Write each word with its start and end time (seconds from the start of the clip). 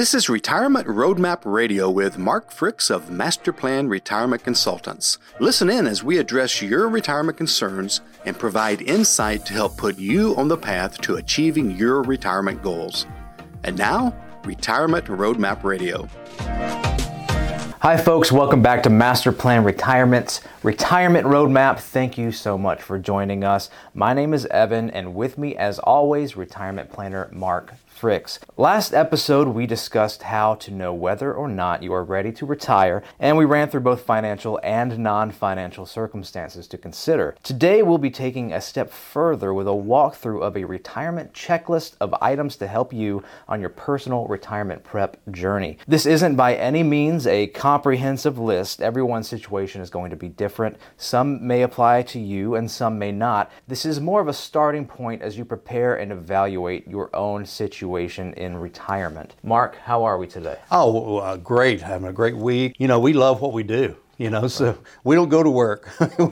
This 0.00 0.14
is 0.14 0.30
Retirement 0.30 0.86
Roadmap 0.86 1.42
Radio 1.44 1.90
with 1.90 2.16
Mark 2.16 2.50
Fricks 2.50 2.90
of 2.90 3.10
Master 3.10 3.52
Plan 3.52 3.86
Retirement 3.86 4.42
Consultants. 4.42 5.18
Listen 5.40 5.68
in 5.68 5.86
as 5.86 6.02
we 6.02 6.16
address 6.16 6.62
your 6.62 6.88
retirement 6.88 7.36
concerns 7.36 8.00
and 8.24 8.38
provide 8.38 8.80
insight 8.80 9.44
to 9.44 9.52
help 9.52 9.76
put 9.76 9.98
you 9.98 10.34
on 10.36 10.48
the 10.48 10.56
path 10.56 10.98
to 11.02 11.16
achieving 11.16 11.72
your 11.72 12.00
retirement 12.00 12.62
goals. 12.62 13.04
And 13.62 13.76
now, 13.76 14.16
Retirement 14.42 15.04
Roadmap 15.04 15.64
Radio. 15.64 16.08
Hi, 17.80 17.98
folks. 17.98 18.32
Welcome 18.32 18.62
back 18.62 18.82
to 18.84 18.90
Master 18.90 19.32
Plan 19.32 19.64
Retirement's 19.64 20.40
Retirement 20.62 21.26
Roadmap. 21.26 21.78
Thank 21.78 22.16
you 22.16 22.32
so 22.32 22.56
much 22.56 22.80
for 22.80 22.98
joining 22.98 23.44
us. 23.44 23.68
My 23.92 24.14
name 24.14 24.32
is 24.32 24.46
Evan, 24.46 24.88
and 24.92 25.14
with 25.14 25.36
me, 25.36 25.56
as 25.56 25.78
always, 25.78 26.38
retirement 26.38 26.90
planner 26.90 27.28
Mark 27.32 27.74
Fricks. 28.00 28.38
Last 28.56 28.94
episode, 28.94 29.48
we 29.48 29.66
discussed 29.66 30.22
how 30.22 30.54
to 30.54 30.70
know 30.70 30.94
whether 30.94 31.34
or 31.34 31.48
not 31.48 31.82
you 31.82 31.92
are 31.92 32.02
ready 32.02 32.32
to 32.32 32.46
retire, 32.46 33.02
and 33.18 33.36
we 33.36 33.44
ran 33.44 33.68
through 33.68 33.80
both 33.80 34.00
financial 34.00 34.58
and 34.62 34.98
non 34.98 35.30
financial 35.30 35.84
circumstances 35.84 36.66
to 36.68 36.78
consider. 36.78 37.36
Today, 37.42 37.82
we'll 37.82 37.98
be 37.98 38.10
taking 38.10 38.54
a 38.54 38.60
step 38.62 38.90
further 38.90 39.52
with 39.52 39.68
a 39.68 39.72
walkthrough 39.72 40.40
of 40.40 40.56
a 40.56 40.64
retirement 40.64 41.34
checklist 41.34 41.96
of 42.00 42.14
items 42.22 42.56
to 42.56 42.66
help 42.66 42.90
you 42.90 43.22
on 43.46 43.60
your 43.60 43.68
personal 43.68 44.26
retirement 44.28 44.82
prep 44.82 45.18
journey. 45.30 45.76
This 45.86 46.06
isn't 46.06 46.36
by 46.36 46.54
any 46.54 46.82
means 46.82 47.26
a 47.26 47.48
comprehensive 47.48 48.38
list. 48.38 48.80
Everyone's 48.80 49.28
situation 49.28 49.82
is 49.82 49.90
going 49.90 50.08
to 50.08 50.16
be 50.16 50.30
different. 50.30 50.78
Some 50.96 51.46
may 51.46 51.60
apply 51.60 52.02
to 52.04 52.18
you 52.18 52.54
and 52.54 52.70
some 52.70 52.98
may 52.98 53.12
not. 53.12 53.52
This 53.68 53.84
is 53.84 54.00
more 54.00 54.22
of 54.22 54.28
a 54.28 54.32
starting 54.32 54.86
point 54.86 55.20
as 55.20 55.36
you 55.36 55.44
prepare 55.44 55.96
and 55.96 56.10
evaluate 56.10 56.88
your 56.88 57.14
own 57.14 57.44
situation 57.44 57.89
situation 57.90 58.32
in 58.34 58.56
retirement. 58.56 59.34
Mark, 59.42 59.76
how 59.76 60.04
are 60.04 60.16
we 60.16 60.26
today? 60.26 60.58
Oh, 60.70 61.16
uh, 61.16 61.36
great. 61.36 61.80
Having 61.80 62.08
a 62.08 62.12
great 62.12 62.36
week. 62.36 62.76
You 62.78 62.86
know, 62.86 63.00
we 63.00 63.12
love 63.12 63.40
what 63.40 63.52
we 63.52 63.64
do. 63.64 63.96
You 64.16 64.30
know, 64.30 64.48
so 64.48 64.78
we 65.02 65.16
don't 65.16 65.28
go 65.28 65.42
to 65.42 65.50
work. 65.50 65.88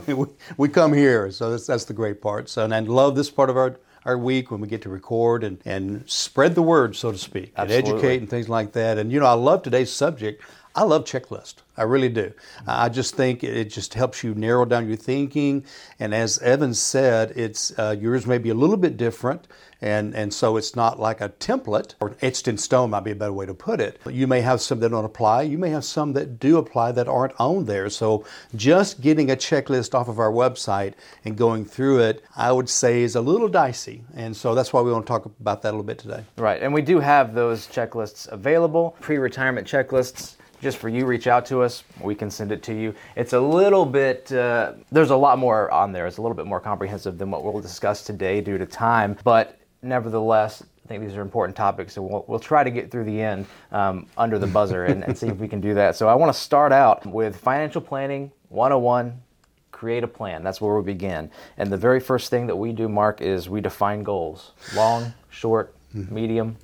we 0.56 0.68
come 0.68 0.92
here. 0.92 1.30
So 1.32 1.50
that's, 1.50 1.66
that's 1.66 1.84
the 1.84 1.94
great 1.94 2.20
part. 2.20 2.48
So, 2.48 2.64
and 2.64 2.72
I 2.74 2.80
love 2.80 3.16
this 3.16 3.30
part 3.30 3.50
of 3.50 3.56
our 3.56 3.76
our 4.04 4.16
week 4.16 4.50
when 4.50 4.60
we 4.60 4.68
get 4.68 4.80
to 4.82 4.88
record 4.88 5.44
and, 5.44 5.58
and 5.66 6.08
spread 6.08 6.54
the 6.54 6.62
word, 6.62 6.96
so 6.96 7.12
to 7.12 7.18
speak, 7.18 7.52
Absolutely. 7.56 7.90
and 7.90 7.98
educate 7.98 8.20
and 8.20 8.30
things 8.30 8.48
like 8.48 8.72
that. 8.72 8.96
And 8.96 9.12
you 9.12 9.20
know, 9.20 9.26
I 9.26 9.32
love 9.32 9.62
today's 9.62 9.92
subject. 9.92 10.40
I 10.74 10.84
love 10.84 11.04
checklist. 11.04 11.56
I 11.78 11.84
really 11.84 12.08
do. 12.08 12.32
I 12.66 12.88
just 12.88 13.14
think 13.14 13.44
it 13.44 13.70
just 13.70 13.94
helps 13.94 14.24
you 14.24 14.34
narrow 14.34 14.64
down 14.64 14.88
your 14.88 14.96
thinking. 14.96 15.64
And 16.00 16.12
as 16.12 16.38
Evan 16.38 16.74
said, 16.74 17.32
it's 17.36 17.76
uh, 17.78 17.96
yours 17.98 18.26
may 18.26 18.38
be 18.38 18.50
a 18.50 18.54
little 18.54 18.76
bit 18.76 18.96
different, 18.96 19.46
and 19.80 20.12
and 20.14 20.34
so 20.34 20.56
it's 20.56 20.74
not 20.74 20.98
like 20.98 21.20
a 21.20 21.28
template 21.28 21.94
or 22.00 22.16
etched 22.20 22.48
in 22.48 22.58
stone 22.58 22.90
might 22.90 23.04
be 23.04 23.12
a 23.12 23.14
better 23.14 23.32
way 23.32 23.46
to 23.46 23.54
put 23.54 23.80
it. 23.80 24.00
You 24.10 24.26
may 24.26 24.40
have 24.40 24.60
some 24.60 24.80
that 24.80 24.88
don't 24.88 25.04
apply. 25.04 25.42
You 25.42 25.56
may 25.56 25.70
have 25.70 25.84
some 25.84 26.14
that 26.14 26.40
do 26.40 26.58
apply 26.58 26.92
that 26.92 27.06
aren't 27.06 27.38
on 27.38 27.66
there. 27.66 27.88
So 27.90 28.24
just 28.56 29.00
getting 29.00 29.30
a 29.30 29.36
checklist 29.36 29.94
off 29.94 30.08
of 30.08 30.18
our 30.18 30.32
website 30.32 30.94
and 31.24 31.36
going 31.36 31.64
through 31.64 32.00
it, 32.00 32.24
I 32.36 32.50
would 32.50 32.68
say, 32.68 33.02
is 33.02 33.14
a 33.14 33.20
little 33.20 33.48
dicey. 33.48 34.02
And 34.16 34.36
so 34.36 34.56
that's 34.56 34.72
why 34.72 34.80
we 34.80 34.90
want 34.90 35.06
to 35.06 35.10
talk 35.10 35.26
about 35.26 35.62
that 35.62 35.68
a 35.68 35.72
little 35.72 35.84
bit 35.84 35.98
today. 35.98 36.24
Right, 36.36 36.60
and 36.60 36.74
we 36.74 36.82
do 36.82 36.98
have 36.98 37.34
those 37.34 37.68
checklists 37.68 38.26
available, 38.32 38.96
pre-retirement 39.00 39.66
checklists 39.66 40.34
just 40.60 40.78
for 40.78 40.88
you, 40.88 41.06
reach 41.06 41.26
out 41.26 41.46
to 41.46 41.62
us. 41.62 41.84
We 42.00 42.14
can 42.14 42.30
send 42.30 42.52
it 42.52 42.62
to 42.64 42.74
you. 42.74 42.94
It's 43.16 43.32
a 43.32 43.40
little 43.40 43.86
bit, 43.86 44.30
uh, 44.32 44.72
there's 44.90 45.10
a 45.10 45.16
lot 45.16 45.38
more 45.38 45.70
on 45.70 45.92
there. 45.92 46.06
It's 46.06 46.18
a 46.18 46.22
little 46.22 46.36
bit 46.36 46.46
more 46.46 46.60
comprehensive 46.60 47.18
than 47.18 47.30
what 47.30 47.44
we'll 47.44 47.60
discuss 47.60 48.02
today 48.02 48.40
due 48.40 48.58
to 48.58 48.66
time. 48.66 49.16
But 49.24 49.58
nevertheless, 49.82 50.62
I 50.84 50.88
think 50.88 51.04
these 51.04 51.16
are 51.16 51.20
important 51.20 51.56
topics, 51.56 51.94
so 51.94 52.02
we'll, 52.02 52.24
we'll 52.28 52.38
try 52.38 52.64
to 52.64 52.70
get 52.70 52.90
through 52.90 53.04
the 53.04 53.20
end 53.20 53.46
um, 53.72 54.06
under 54.16 54.38
the 54.38 54.46
buzzer 54.46 54.84
and, 54.84 55.04
and 55.04 55.16
see 55.16 55.26
if 55.28 55.36
we 55.36 55.46
can 55.46 55.60
do 55.60 55.74
that. 55.74 55.96
So 55.96 56.08
I 56.08 56.14
want 56.14 56.32
to 56.32 56.38
start 56.38 56.72
out 56.72 57.04
with 57.06 57.36
financial 57.36 57.80
planning 57.80 58.32
101 58.48 59.20
create 59.78 60.02
a 60.02 60.08
plan. 60.08 60.42
That's 60.42 60.60
where 60.60 60.74
we 60.74 60.82
begin. 60.82 61.30
And 61.56 61.70
the 61.70 61.76
very 61.76 62.00
first 62.00 62.30
thing 62.30 62.48
that 62.48 62.56
we 62.56 62.72
do, 62.72 62.88
Mark, 62.88 63.20
is 63.20 63.48
we 63.48 63.60
define 63.60 64.02
goals 64.02 64.50
long, 64.74 65.14
short, 65.30 65.72
mm-hmm. 65.94 66.12
medium, 66.12 66.56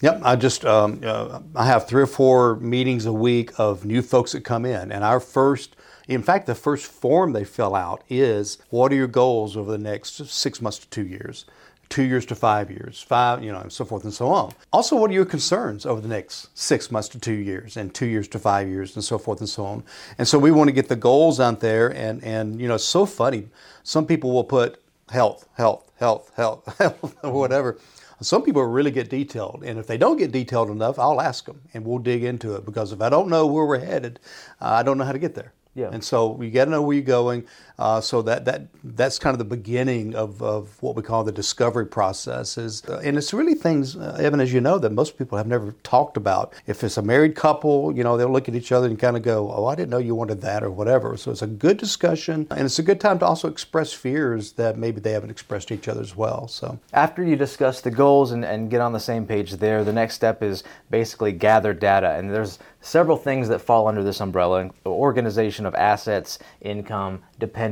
Yep, 0.00 0.20
I 0.22 0.36
just 0.36 0.64
um, 0.64 1.00
uh, 1.04 1.40
I 1.56 1.66
have 1.66 1.88
three 1.88 2.02
or 2.02 2.06
four 2.06 2.56
meetings 2.56 3.06
a 3.06 3.12
week 3.12 3.50
of 3.58 3.84
new 3.84 4.00
folks 4.00 4.30
that 4.30 4.44
come 4.44 4.64
in, 4.64 4.92
and 4.92 5.02
our 5.02 5.18
first, 5.18 5.74
in 6.06 6.22
fact, 6.22 6.46
the 6.46 6.54
first 6.54 6.86
form 6.86 7.32
they 7.32 7.42
fill 7.42 7.74
out 7.74 8.04
is 8.08 8.58
what 8.70 8.92
are 8.92 8.94
your 8.94 9.08
goals 9.08 9.56
over 9.56 9.72
the 9.72 9.78
next 9.78 10.24
six 10.26 10.62
months 10.62 10.78
to 10.78 10.88
two 10.90 11.04
years, 11.04 11.46
two 11.88 12.04
years 12.04 12.24
to 12.26 12.36
five 12.36 12.70
years, 12.70 13.02
five, 13.02 13.42
you 13.42 13.50
know, 13.50 13.58
and 13.58 13.72
so 13.72 13.84
forth 13.84 14.04
and 14.04 14.14
so 14.14 14.28
on. 14.28 14.52
Also, 14.72 14.94
what 14.94 15.10
are 15.10 15.14
your 15.14 15.24
concerns 15.24 15.84
over 15.84 16.00
the 16.00 16.06
next 16.06 16.56
six 16.56 16.92
months 16.92 17.08
to 17.08 17.18
two 17.18 17.32
years, 17.32 17.76
and 17.76 17.92
two 17.92 18.06
years 18.06 18.28
to 18.28 18.38
five 18.38 18.68
years, 18.68 18.94
and 18.94 19.02
so 19.02 19.18
forth 19.18 19.40
and 19.40 19.48
so 19.48 19.64
on. 19.64 19.82
And 20.16 20.28
so 20.28 20.38
we 20.38 20.52
want 20.52 20.68
to 20.68 20.72
get 20.72 20.88
the 20.88 20.96
goals 20.96 21.40
out 21.40 21.58
there, 21.58 21.88
and 21.88 22.22
and 22.22 22.60
you 22.60 22.68
know, 22.68 22.76
it's 22.76 22.84
so 22.84 23.04
funny. 23.04 23.48
Some 23.82 24.06
people 24.06 24.32
will 24.32 24.44
put 24.44 24.80
health, 25.10 25.48
health, 25.54 25.90
health, 25.96 26.30
health, 26.36 26.78
health, 26.78 27.16
or 27.24 27.32
whatever. 27.32 27.78
Some 28.20 28.42
people 28.42 28.64
really 28.64 28.90
get 28.90 29.10
detailed, 29.10 29.62
and 29.64 29.78
if 29.78 29.86
they 29.86 29.96
don't 29.96 30.16
get 30.16 30.32
detailed 30.32 30.70
enough, 30.70 30.98
I'll 30.98 31.20
ask 31.20 31.44
them, 31.44 31.60
and 31.72 31.86
we'll 31.86 31.98
dig 31.98 32.24
into 32.24 32.54
it. 32.56 32.64
Because 32.64 32.92
if 32.92 33.00
I 33.00 33.08
don't 33.08 33.28
know 33.28 33.46
where 33.46 33.64
we're 33.64 33.78
headed, 33.78 34.18
uh, 34.60 34.70
I 34.70 34.82
don't 34.82 34.98
know 34.98 35.04
how 35.04 35.12
to 35.12 35.18
get 35.18 35.34
there. 35.34 35.52
Yeah. 35.74 35.90
And 35.92 36.02
so 36.02 36.40
you 36.42 36.50
got 36.50 36.64
to 36.64 36.72
know 36.72 36.82
where 36.82 36.96
you're 36.96 37.04
going. 37.04 37.46
Uh, 37.78 38.00
so 38.00 38.22
that, 38.22 38.44
that 38.44 38.66
that's 38.82 39.18
kind 39.20 39.34
of 39.34 39.38
the 39.38 39.44
beginning 39.44 40.14
of, 40.14 40.42
of 40.42 40.82
what 40.82 40.96
we 40.96 41.02
call 41.02 41.22
the 41.22 41.30
discovery 41.30 41.86
process. 41.86 42.58
Is, 42.58 42.84
uh, 42.86 43.00
and 43.04 43.16
it's 43.16 43.32
really 43.32 43.54
things, 43.54 43.94
uh, 43.96 44.16
Evan, 44.18 44.40
as 44.40 44.52
you 44.52 44.60
know, 44.60 44.78
that 44.78 44.90
most 44.90 45.16
people 45.16 45.38
have 45.38 45.46
never 45.46 45.72
talked 45.84 46.16
about. 46.16 46.52
If 46.66 46.82
it's 46.82 46.96
a 46.96 47.02
married 47.02 47.36
couple, 47.36 47.96
you 47.96 48.02
know, 48.02 48.16
they'll 48.16 48.32
look 48.32 48.48
at 48.48 48.56
each 48.56 48.72
other 48.72 48.88
and 48.88 48.98
kind 48.98 49.16
of 49.16 49.22
go, 49.22 49.52
oh, 49.52 49.66
I 49.66 49.76
didn't 49.76 49.90
know 49.90 49.98
you 49.98 50.16
wanted 50.16 50.40
that 50.40 50.64
or 50.64 50.70
whatever. 50.70 51.16
So 51.16 51.30
it's 51.30 51.42
a 51.42 51.46
good 51.46 51.76
discussion. 51.76 52.48
And 52.50 52.62
it's 52.62 52.80
a 52.80 52.82
good 52.82 53.00
time 53.00 53.20
to 53.20 53.26
also 53.26 53.48
express 53.48 53.92
fears 53.92 54.52
that 54.52 54.76
maybe 54.76 55.00
they 55.00 55.12
haven't 55.12 55.30
expressed 55.30 55.68
to 55.68 55.74
each 55.74 55.86
other 55.86 56.00
as 56.00 56.16
well. 56.16 56.48
So 56.48 56.80
after 56.92 57.22
you 57.22 57.36
discuss 57.36 57.80
the 57.80 57.92
goals 57.92 58.32
and, 58.32 58.44
and 58.44 58.70
get 58.70 58.80
on 58.80 58.92
the 58.92 59.00
same 59.00 59.24
page 59.24 59.52
there, 59.52 59.84
the 59.84 59.92
next 59.92 60.14
step 60.14 60.42
is 60.42 60.64
basically 60.90 61.30
gather 61.30 61.72
data. 61.72 62.16
And 62.16 62.30
there's 62.30 62.58
several 62.80 63.16
things 63.16 63.48
that 63.48 63.60
fall 63.60 63.86
under 63.86 64.02
this 64.02 64.20
umbrella 64.20 64.70
organization 64.86 65.64
of 65.66 65.74
assets, 65.74 66.38
income, 66.60 67.22
dependence. 67.38 67.67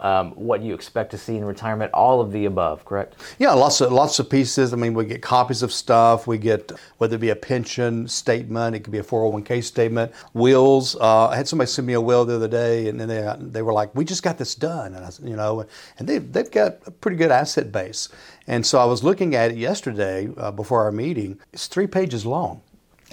Um, 0.00 0.30
what 0.32 0.62
you 0.62 0.74
expect 0.74 1.10
to 1.10 1.18
see 1.18 1.36
in 1.36 1.44
retirement, 1.44 1.92
all 1.92 2.20
of 2.20 2.30
the 2.30 2.44
above, 2.44 2.84
correct? 2.84 3.16
Yeah, 3.40 3.52
lots 3.54 3.80
of 3.80 3.90
lots 3.90 4.20
of 4.20 4.30
pieces. 4.30 4.72
I 4.72 4.76
mean, 4.76 4.94
we 4.94 5.04
get 5.04 5.22
copies 5.22 5.60
of 5.64 5.72
stuff. 5.72 6.28
We 6.28 6.38
get 6.38 6.70
whether 6.98 7.16
it 7.16 7.20
be 7.20 7.30
a 7.30 7.36
pension 7.36 8.06
statement, 8.06 8.76
it 8.76 8.80
could 8.84 8.92
be 8.92 8.98
a 8.98 9.02
401k 9.02 9.64
statement, 9.64 10.12
wills. 10.34 10.94
Uh, 10.94 11.28
I 11.28 11.36
had 11.36 11.48
somebody 11.48 11.68
send 11.68 11.88
me 11.88 11.94
a 11.94 12.00
will 12.00 12.24
the 12.24 12.36
other 12.36 12.46
day, 12.46 12.88
and 12.88 13.00
then 13.00 13.08
they 13.08 13.34
they 13.40 13.62
were 13.62 13.72
like, 13.72 13.92
"We 13.96 14.04
just 14.04 14.22
got 14.22 14.38
this 14.38 14.54
done," 14.54 14.94
and 14.94 15.04
I, 15.04 15.10
you 15.24 15.34
know, 15.34 15.66
and 15.98 16.08
they 16.08 16.18
they've 16.18 16.50
got 16.50 16.78
a 16.86 16.92
pretty 16.92 17.16
good 17.16 17.32
asset 17.32 17.72
base. 17.72 18.08
And 18.46 18.64
so 18.64 18.78
I 18.78 18.84
was 18.84 19.02
looking 19.02 19.34
at 19.34 19.50
it 19.50 19.56
yesterday 19.56 20.28
uh, 20.36 20.52
before 20.52 20.84
our 20.84 20.92
meeting. 20.92 21.40
It's 21.52 21.66
three 21.66 21.88
pages 21.88 22.24
long. 22.24 22.62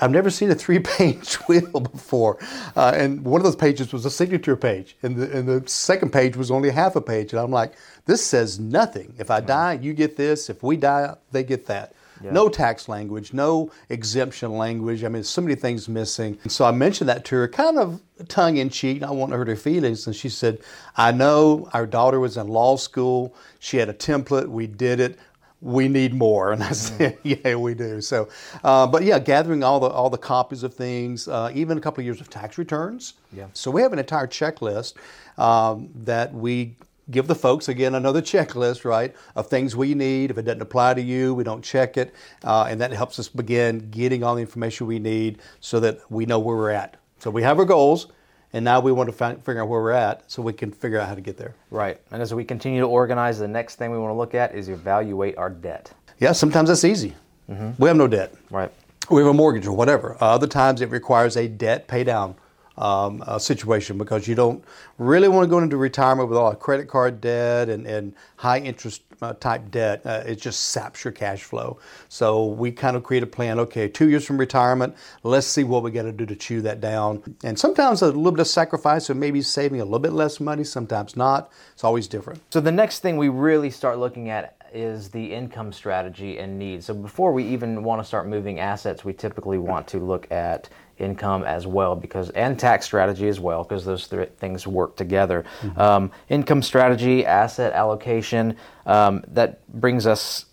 I've 0.02 0.12
never 0.12 0.30
seen 0.30 0.52
a 0.52 0.56
three-page 0.56 1.38
will 1.48 1.80
before, 1.80 2.38
uh, 2.76 2.94
and 2.96 3.24
one 3.24 3.40
of 3.40 3.46
those 3.46 3.56
pages 3.56 3.94
was 3.94 4.06
a 4.06 4.12
signature 4.12 4.56
page, 4.56 4.98
and 5.04 5.16
the, 5.16 5.38
and 5.38 5.48
the 5.48 5.68
second 5.70 6.12
page 6.12 6.36
was 6.36 6.52
only 6.52 6.70
half 6.70 6.96
a 6.96 7.02
page. 7.02 7.32
And 7.32 7.40
I'm 7.40 7.52
like, 7.52 7.74
this 8.06 8.26
says 8.26 8.60
nothing. 8.60 9.14
If 9.18 9.32
I 9.32 9.40
die, 9.40 9.74
you 9.74 9.94
get 9.94 10.18
this. 10.18 10.50
If 10.50 10.64
we 10.64 10.78
die, 10.78 11.16
they 11.32 11.44
get 11.44 11.66
that. 11.68 11.94
Yeah. 12.24 12.32
No 12.32 12.48
tax 12.48 12.88
language, 12.88 13.34
no 13.34 13.72
exemption 13.90 14.58
language. 14.58 15.04
I 15.04 15.10
mean, 15.10 15.24
so 15.24 15.42
many 15.42 15.56
things 15.56 15.90
missing. 15.90 16.38
And 16.44 16.52
so 16.52 16.64
I 16.64 16.72
mentioned 16.72 17.10
that 17.10 17.26
to 17.26 17.36
her, 17.36 17.48
kind 17.48 17.78
of 17.78 18.02
tongue 18.30 18.58
in 18.58 18.70
cheek. 18.70 19.04
I 19.04 19.12
want 19.12 19.32
to 19.32 19.38
hurt 19.38 19.50
her 19.50 19.56
feelings, 19.56 20.08
and 20.08 20.16
she 20.16 20.30
said, 20.30 20.60
"I 20.96 21.12
know 21.12 21.70
our 21.74 21.86
daughter 21.86 22.20
was 22.20 22.38
in 22.38 22.48
law 22.48 22.78
school. 22.78 23.36
She 23.60 23.78
had 23.78 23.90
a 23.90 23.94
template. 23.94 24.48
We 24.48 24.68
did 24.68 25.00
it 25.00 25.20
we 25.66 25.88
need 25.88 26.14
more. 26.14 26.52
And 26.52 26.64
I 26.64 26.72
said, 26.72 27.18
yeah, 27.24 27.56
we 27.56 27.74
do. 27.74 28.00
So, 28.00 28.30
uh, 28.64 28.86
but 28.86 29.04
yeah, 29.04 29.18
gathering 29.18 29.64
all 29.64 29.80
the 29.80 29.88
all 29.88 30.10
the 30.10 30.18
copies 30.18 30.64
of 30.64 30.74
things, 30.74 31.28
uh, 31.28 31.52
even 31.54 31.78
a 31.78 31.82
couple 31.82 32.02
of 32.02 32.06
years 32.06 32.22
of 32.22 32.30
tax 32.30 32.58
returns. 32.58 33.16
Yeah. 33.34 33.48
So 33.54 33.72
we 33.72 33.82
have 33.82 33.92
an 33.92 34.00
entire 34.00 34.28
checklist 34.28 34.94
um, 35.38 35.90
that 35.96 36.34
we 36.34 36.76
give 37.10 37.28
the 37.28 37.36
folks 37.36 37.68
again 37.68 37.96
another 37.96 38.22
checklist, 38.22 38.86
right, 38.86 39.16
of 39.36 39.48
things 39.48 39.76
we 39.76 39.96
need. 39.96 40.30
If 40.32 40.38
it 40.38 40.44
doesn't 40.44 40.62
apply 40.62 40.94
to 40.94 41.02
you, 41.02 41.34
we 41.34 41.44
don't 41.44 41.64
check 41.64 41.98
it, 41.98 42.14
uh, 42.44 42.68
and 42.70 42.80
that 42.80 42.92
helps 42.92 43.18
us 43.18 43.28
begin 43.28 43.90
getting 43.90 44.24
all 44.24 44.36
the 44.36 44.42
information 44.42 44.86
we 44.86 45.00
need 45.00 45.40
so 45.60 45.80
that 45.80 46.00
we 46.12 46.28
know 46.28 46.38
where 46.38 46.56
we're 46.56 46.70
at. 46.70 46.98
So 47.20 47.32
we 47.32 47.42
have 47.42 47.58
our 47.58 47.66
goals. 47.66 48.08
And 48.56 48.64
now 48.64 48.80
we 48.80 48.94
want 48.94 49.10
to 49.10 49.14
find, 49.14 49.38
figure 49.44 49.62
out 49.62 49.68
where 49.68 49.82
we're 49.82 49.92
at 49.92 50.32
so 50.32 50.42
we 50.42 50.54
can 50.54 50.72
figure 50.72 50.98
out 50.98 51.10
how 51.10 51.16
to 51.16 51.20
get 51.20 51.36
there. 51.36 51.56
Right. 51.72 52.00
And 52.12 52.22
as 52.22 52.34
we 52.34 52.46
continue 52.46 52.80
to 52.80 52.88
organize, 52.88 53.38
the 53.38 53.50
next 53.50 53.76
thing 53.76 53.92
we 53.92 53.98
want 53.98 54.12
to 54.12 54.18
look 54.18 54.34
at 54.34 54.56
is 54.56 54.70
evaluate 54.70 55.38
our 55.38 55.50
debt. 55.50 55.92
Yeah, 56.20 56.32
sometimes 56.32 56.70
that's 56.70 56.86
easy. 56.86 57.16
Mm-hmm. 57.52 57.72
We 57.78 57.90
have 57.90 57.98
no 57.98 58.08
debt. 58.08 58.34
Right. 58.50 58.72
We 59.10 59.22
have 59.22 59.30
a 59.30 59.34
mortgage 59.34 59.68
or 59.68 59.74
whatever. 59.74 60.16
Other 60.22 60.48
times 60.48 60.80
it 60.80 60.90
requires 60.90 61.36
a 61.36 61.50
debt 61.50 61.90
pay 61.90 62.06
down 62.06 62.36
um, 62.78 63.24
uh, 63.26 63.40
situation 63.40 63.98
because 63.98 64.28
you 64.28 64.36
don't 64.36 64.64
really 64.98 65.28
want 65.28 65.46
to 65.46 65.50
go 65.50 65.60
into 65.60 65.78
retirement 65.78 66.30
with 66.30 66.38
all 66.38 66.50
the 66.50 66.56
credit 66.56 66.88
card 66.88 67.22
debt 67.22 67.70
and, 67.70 67.86
and 67.86 68.14
high 68.38 68.60
interest 68.60 69.02
uh, 69.22 69.34
type 69.34 69.72
debt. 69.72 70.02
Uh, 70.06 70.24
it 70.26 70.36
just 70.36 70.70
saps 70.70 71.04
your 71.04 71.12
cash 71.12 71.44
flow. 71.44 71.80
So 72.10 72.46
we 72.46 72.72
kind 72.72 72.98
of 72.98 73.04
create 73.04 73.24
a 73.24 73.28
plan. 73.28 73.60
Okay, 73.60 73.88
two 73.88 74.10
years 74.10 74.26
from 74.26 74.38
retirement, 74.38 74.96
let's 75.24 75.48
see 75.48 75.64
what 75.64 75.84
we 75.84 75.92
got 75.92 76.04
to 76.04 76.12
do 76.12 76.26
to 76.26 76.36
chew 76.36 76.62
that 76.62 76.82
down. 76.82 77.24
And 77.44 77.58
sometimes 77.58 78.02
a 78.02 78.08
little 78.08 78.32
bit 78.32 78.42
of 78.42 78.48
sacrifice, 78.48 79.06
so 79.06 79.14
maybe 79.14 79.42
saving 79.42 79.82
a 79.82 79.86
little 79.86 80.00
bit 80.00 80.14
less 80.14 80.40
money. 80.40 80.64
Sometimes 80.64 81.16
not. 81.16 81.52
It's 81.74 81.84
always 81.84 82.08
different. 82.08 82.42
So 82.52 82.60
the 82.60 82.72
next 82.72 83.00
thing 83.00 83.18
we 83.18 83.30
really 83.30 83.70
start 83.70 84.00
looking 84.00 84.30
at 84.30 84.56
is 84.74 85.10
the 85.10 85.34
income 85.34 85.72
strategy 85.72 86.38
and 86.38 86.60
needs. 86.60 86.86
So 86.86 86.94
before 86.94 87.32
we 87.32 87.46
even 87.46 87.84
want 87.84 88.02
to 88.02 88.06
start 88.06 88.28
moving 88.28 88.60
assets, 88.60 89.06
we 89.06 89.14
typically 89.14 89.58
want 89.58 89.88
to 89.88 90.00
look 90.00 90.30
at 90.32 90.70
income 90.98 91.44
as 91.44 91.68
well 91.68 91.96
because 91.96 92.30
and 92.32 92.58
tax 92.58 92.86
strategy 92.86 93.28
as 93.28 93.40
well 93.40 93.64
because 93.64 93.84
those 93.84 94.08
th- 94.08 94.30
things 94.38 94.66
work 94.66 94.96
together 94.96 95.44
mm-hmm. 95.62 95.80
um, 95.80 96.12
income 96.30 96.62
strategy 96.62 97.26
asset 97.26 97.74
allocation 97.74 98.56
um, 98.86 99.24
that 99.28 99.68
brings 99.80 100.08
us 100.08 100.46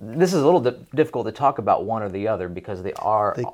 this 0.00 0.32
is 0.32 0.40
a 0.40 0.44
little 0.44 0.60
di- 0.60 0.76
difficult 0.94 1.26
to 1.26 1.32
talk 1.32 1.58
about 1.58 1.84
one 1.84 2.02
or 2.02 2.08
the 2.08 2.28
other 2.28 2.48
because 2.48 2.82
they 2.82 2.92
are 2.94 3.34
they, 3.36 3.44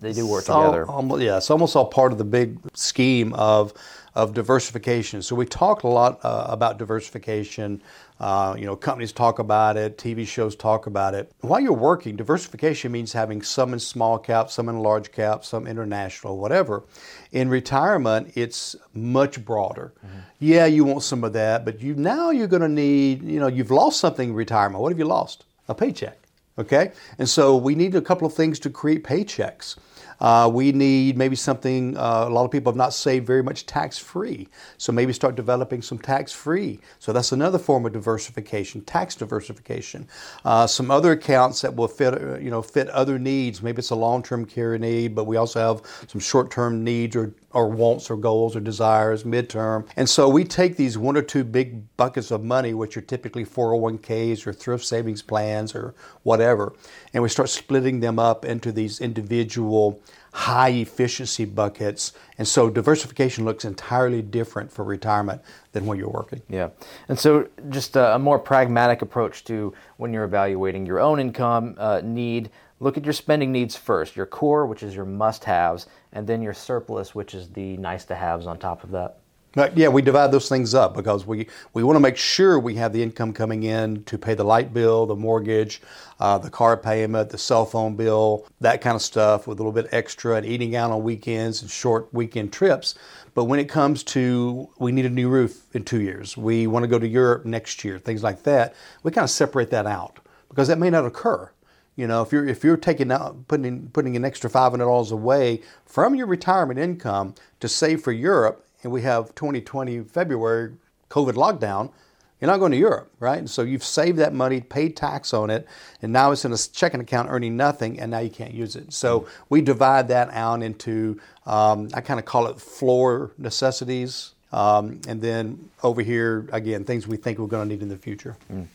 they 0.00 0.12
do 0.12 0.26
work 0.26 0.44
together 0.44 0.86
almost, 0.86 1.22
yeah 1.22 1.36
it's 1.36 1.50
almost 1.50 1.76
all 1.76 1.86
part 1.86 2.12
of 2.12 2.18
the 2.18 2.24
big 2.24 2.58
scheme 2.74 3.32
of 3.34 3.72
of 4.14 4.32
diversification 4.34 5.22
so 5.22 5.34
we 5.34 5.44
talked 5.44 5.82
a 5.82 5.88
lot 5.88 6.20
uh, 6.24 6.46
about 6.48 6.78
diversification 6.78 7.82
uh, 8.20 8.54
you 8.56 8.64
know, 8.64 8.76
companies 8.76 9.12
talk 9.12 9.40
about 9.40 9.76
it, 9.76 9.98
TV 9.98 10.26
shows 10.26 10.54
talk 10.54 10.86
about 10.86 11.14
it. 11.14 11.32
While 11.40 11.60
you're 11.60 11.72
working, 11.72 12.14
diversification 12.14 12.92
means 12.92 13.12
having 13.12 13.42
some 13.42 13.72
in 13.72 13.80
small 13.80 14.18
cap, 14.18 14.50
some 14.50 14.68
in 14.68 14.78
large 14.78 15.10
cap, 15.10 15.44
some 15.44 15.66
international, 15.66 16.38
whatever. 16.38 16.84
In 17.32 17.48
retirement, 17.48 18.32
it's 18.36 18.76
much 18.94 19.44
broader. 19.44 19.92
Mm-hmm. 19.98 20.18
Yeah, 20.38 20.66
you 20.66 20.84
want 20.84 21.02
some 21.02 21.24
of 21.24 21.32
that, 21.32 21.64
but 21.64 21.80
you 21.80 21.94
now 21.96 22.30
you're 22.30 22.46
going 22.46 22.62
to 22.62 22.68
need, 22.68 23.22
you 23.22 23.40
know, 23.40 23.48
you've 23.48 23.72
lost 23.72 23.98
something 23.98 24.30
in 24.30 24.34
retirement. 24.34 24.80
What 24.80 24.92
have 24.92 24.98
you 24.98 25.06
lost? 25.06 25.44
A 25.68 25.74
paycheck. 25.74 26.18
Okay, 26.56 26.92
and 27.18 27.28
so 27.28 27.56
we 27.56 27.74
need 27.74 27.96
a 27.96 28.00
couple 28.00 28.26
of 28.28 28.32
things 28.32 28.60
to 28.60 28.70
create 28.70 29.02
paychecks. 29.02 29.76
Uh, 30.20 30.48
we 30.52 30.72
need 30.72 31.16
maybe 31.16 31.34
something, 31.36 31.96
uh, 31.96 32.26
a 32.28 32.30
lot 32.30 32.44
of 32.44 32.50
people 32.50 32.70
have 32.70 32.76
not 32.76 32.92
saved 32.94 33.26
very 33.26 33.42
much 33.42 33.66
tax 33.66 33.98
free. 33.98 34.48
So 34.78 34.92
maybe 34.92 35.12
start 35.12 35.34
developing 35.34 35.82
some 35.82 35.98
tax 35.98 36.32
free. 36.32 36.80
So 36.98 37.12
that's 37.12 37.32
another 37.32 37.58
form 37.58 37.84
of 37.86 37.92
diversification, 37.92 38.82
tax 38.82 39.16
diversification. 39.16 40.06
Uh, 40.44 40.66
some 40.66 40.90
other 40.90 41.12
accounts 41.12 41.62
that 41.62 41.74
will 41.74 41.88
fit, 41.88 42.14
uh, 42.14 42.38
you 42.38 42.50
know, 42.50 42.62
fit 42.62 42.88
other 42.90 43.18
needs. 43.18 43.62
Maybe 43.62 43.78
it's 43.78 43.90
a 43.90 43.96
long 43.96 44.22
term 44.22 44.44
care 44.44 44.78
need, 44.78 45.14
but 45.14 45.24
we 45.24 45.36
also 45.36 45.60
have 45.60 46.08
some 46.08 46.20
short 46.20 46.50
term 46.50 46.84
needs 46.84 47.16
or 47.16 47.34
or 47.54 47.68
wants 47.68 48.10
or 48.10 48.16
goals 48.16 48.54
or 48.56 48.60
desires 48.60 49.24
midterm. 49.24 49.86
And 49.96 50.08
so 50.08 50.28
we 50.28 50.44
take 50.44 50.76
these 50.76 50.98
one 50.98 51.16
or 51.16 51.22
two 51.22 51.44
big 51.44 51.96
buckets 51.96 52.30
of 52.30 52.44
money, 52.44 52.74
which 52.74 52.96
are 52.96 53.00
typically 53.00 53.44
401ks 53.44 54.46
or 54.46 54.52
thrift 54.52 54.84
savings 54.84 55.22
plans 55.22 55.74
or 55.74 55.94
whatever, 56.24 56.74
and 57.14 57.22
we 57.22 57.28
start 57.28 57.48
splitting 57.48 58.00
them 58.00 58.18
up 58.18 58.44
into 58.44 58.72
these 58.72 59.00
individual 59.00 60.02
high 60.34 60.70
efficiency 60.70 61.44
buckets. 61.44 62.12
And 62.38 62.48
so 62.48 62.68
diversification 62.68 63.44
looks 63.44 63.64
entirely 63.64 64.20
different 64.20 64.72
for 64.72 64.84
retirement 64.84 65.40
than 65.70 65.86
when 65.86 65.96
you're 65.96 66.08
working. 66.08 66.42
Yeah. 66.48 66.70
And 67.08 67.16
so 67.16 67.48
just 67.70 67.94
a, 67.94 68.18
more 68.18 68.40
pragmatic 68.40 69.00
approach 69.00 69.44
to 69.44 69.72
when 69.96 70.12
you're 70.12 70.24
evaluating 70.24 70.86
your 70.86 70.98
own 70.98 71.20
income 71.20 71.76
uh, 71.78 72.00
need 72.02 72.50
look 72.80 72.96
at 72.96 73.04
your 73.04 73.12
spending 73.12 73.52
needs 73.52 73.76
first 73.76 74.16
your 74.16 74.26
core, 74.26 74.66
which 74.66 74.82
is 74.82 74.94
your 74.94 75.04
must 75.04 75.44
haves, 75.44 75.86
and 76.12 76.26
then 76.26 76.42
your 76.42 76.54
surplus, 76.54 77.14
which 77.14 77.34
is 77.34 77.48
the 77.50 77.76
nice 77.76 78.04
to 78.06 78.14
haves 78.14 78.46
on 78.46 78.58
top 78.58 78.84
of 78.84 78.90
that. 78.90 79.18
But 79.54 79.76
yeah, 79.76 79.88
we 79.88 80.02
divide 80.02 80.32
those 80.32 80.48
things 80.48 80.74
up 80.74 80.94
because 80.94 81.26
we, 81.26 81.46
we 81.74 81.84
want 81.84 81.94
to 81.94 82.00
make 82.00 82.16
sure 82.16 82.58
we 82.58 82.74
have 82.74 82.92
the 82.92 83.02
income 83.02 83.32
coming 83.32 83.62
in 83.62 84.02
to 84.04 84.18
pay 84.18 84.34
the 84.34 84.42
light 84.42 84.74
bill, 84.74 85.06
the 85.06 85.14
mortgage, 85.14 85.80
uh, 86.18 86.38
the 86.38 86.50
car 86.50 86.76
payment, 86.76 87.30
the 87.30 87.38
cell 87.38 87.64
phone 87.64 87.94
bill, 87.94 88.48
that 88.60 88.80
kind 88.80 88.96
of 88.96 89.02
stuff 89.02 89.46
with 89.46 89.60
a 89.60 89.62
little 89.62 89.72
bit 89.72 89.86
extra 89.92 90.34
and 90.34 90.44
eating 90.44 90.74
out 90.74 90.90
on 90.90 91.04
weekends 91.04 91.62
and 91.62 91.70
short 91.70 92.12
weekend 92.12 92.52
trips. 92.52 92.96
But 93.34 93.44
when 93.44 93.60
it 93.60 93.68
comes 93.68 94.02
to 94.04 94.68
we 94.78 94.90
need 94.90 95.06
a 95.06 95.10
new 95.10 95.28
roof 95.28 95.64
in 95.72 95.84
two 95.84 96.00
years, 96.00 96.36
we 96.36 96.66
want 96.66 96.82
to 96.82 96.88
go 96.88 96.98
to 96.98 97.06
Europe 97.06 97.44
next 97.44 97.84
year, 97.84 98.00
things 98.00 98.24
like 98.24 98.42
that, 98.42 98.74
we 99.04 99.12
kind 99.12 99.24
of 99.24 99.30
separate 99.30 99.70
that 99.70 99.86
out 99.86 100.18
because 100.48 100.66
that 100.66 100.78
may 100.78 100.90
not 100.90 101.06
occur. 101.06 101.48
You 101.96 102.08
know, 102.08 102.22
if 102.22 102.32
you're 102.32 102.46
if 102.46 102.64
you're 102.64 102.76
taking 102.76 103.12
out 103.12 103.46
putting 103.46 103.88
putting 103.88 104.16
an 104.16 104.24
extra 104.24 104.50
five 104.50 104.72
hundred 104.72 104.86
dollars 104.86 105.12
away 105.12 105.62
from 105.86 106.14
your 106.14 106.26
retirement 106.26 106.78
income 106.78 107.34
to 107.60 107.68
save 107.68 108.02
for 108.02 108.12
Europe, 108.12 108.66
and 108.82 108.92
we 108.92 109.02
have 109.02 109.34
2020 109.34 110.00
February 110.00 110.72
COVID 111.08 111.34
lockdown, 111.34 111.92
you're 112.40 112.50
not 112.50 112.58
going 112.58 112.72
to 112.72 112.78
Europe, 112.78 113.12
right? 113.20 113.38
And 113.38 113.48
so 113.48 113.62
you've 113.62 113.84
saved 113.84 114.18
that 114.18 114.34
money, 114.34 114.60
paid 114.60 114.96
tax 114.96 115.32
on 115.32 115.50
it, 115.50 115.68
and 116.02 116.12
now 116.12 116.32
it's 116.32 116.44
in 116.44 116.52
a 116.52 116.58
checking 116.58 117.00
account 117.00 117.28
earning 117.30 117.56
nothing, 117.56 118.00
and 118.00 118.10
now 118.10 118.18
you 118.18 118.30
can't 118.30 118.52
use 118.52 118.74
it. 118.74 118.92
So 118.92 119.28
we 119.48 119.60
divide 119.60 120.08
that 120.08 120.30
out 120.32 120.62
into 120.62 121.20
um, 121.46 121.88
I 121.94 122.00
kind 122.00 122.18
of 122.18 122.26
call 122.26 122.48
it 122.48 122.60
floor 122.60 123.30
necessities, 123.38 124.34
um, 124.52 125.00
and 125.06 125.22
then 125.22 125.70
over 125.84 126.02
here 126.02 126.48
again 126.52 126.84
things 126.84 127.06
we 127.06 127.16
think 127.16 127.38
we're 127.38 127.46
going 127.46 127.68
to 127.68 127.74
need 127.74 127.82
in 127.82 127.88
the 127.88 127.96
future. 127.96 128.36
Mm. 128.52 128.66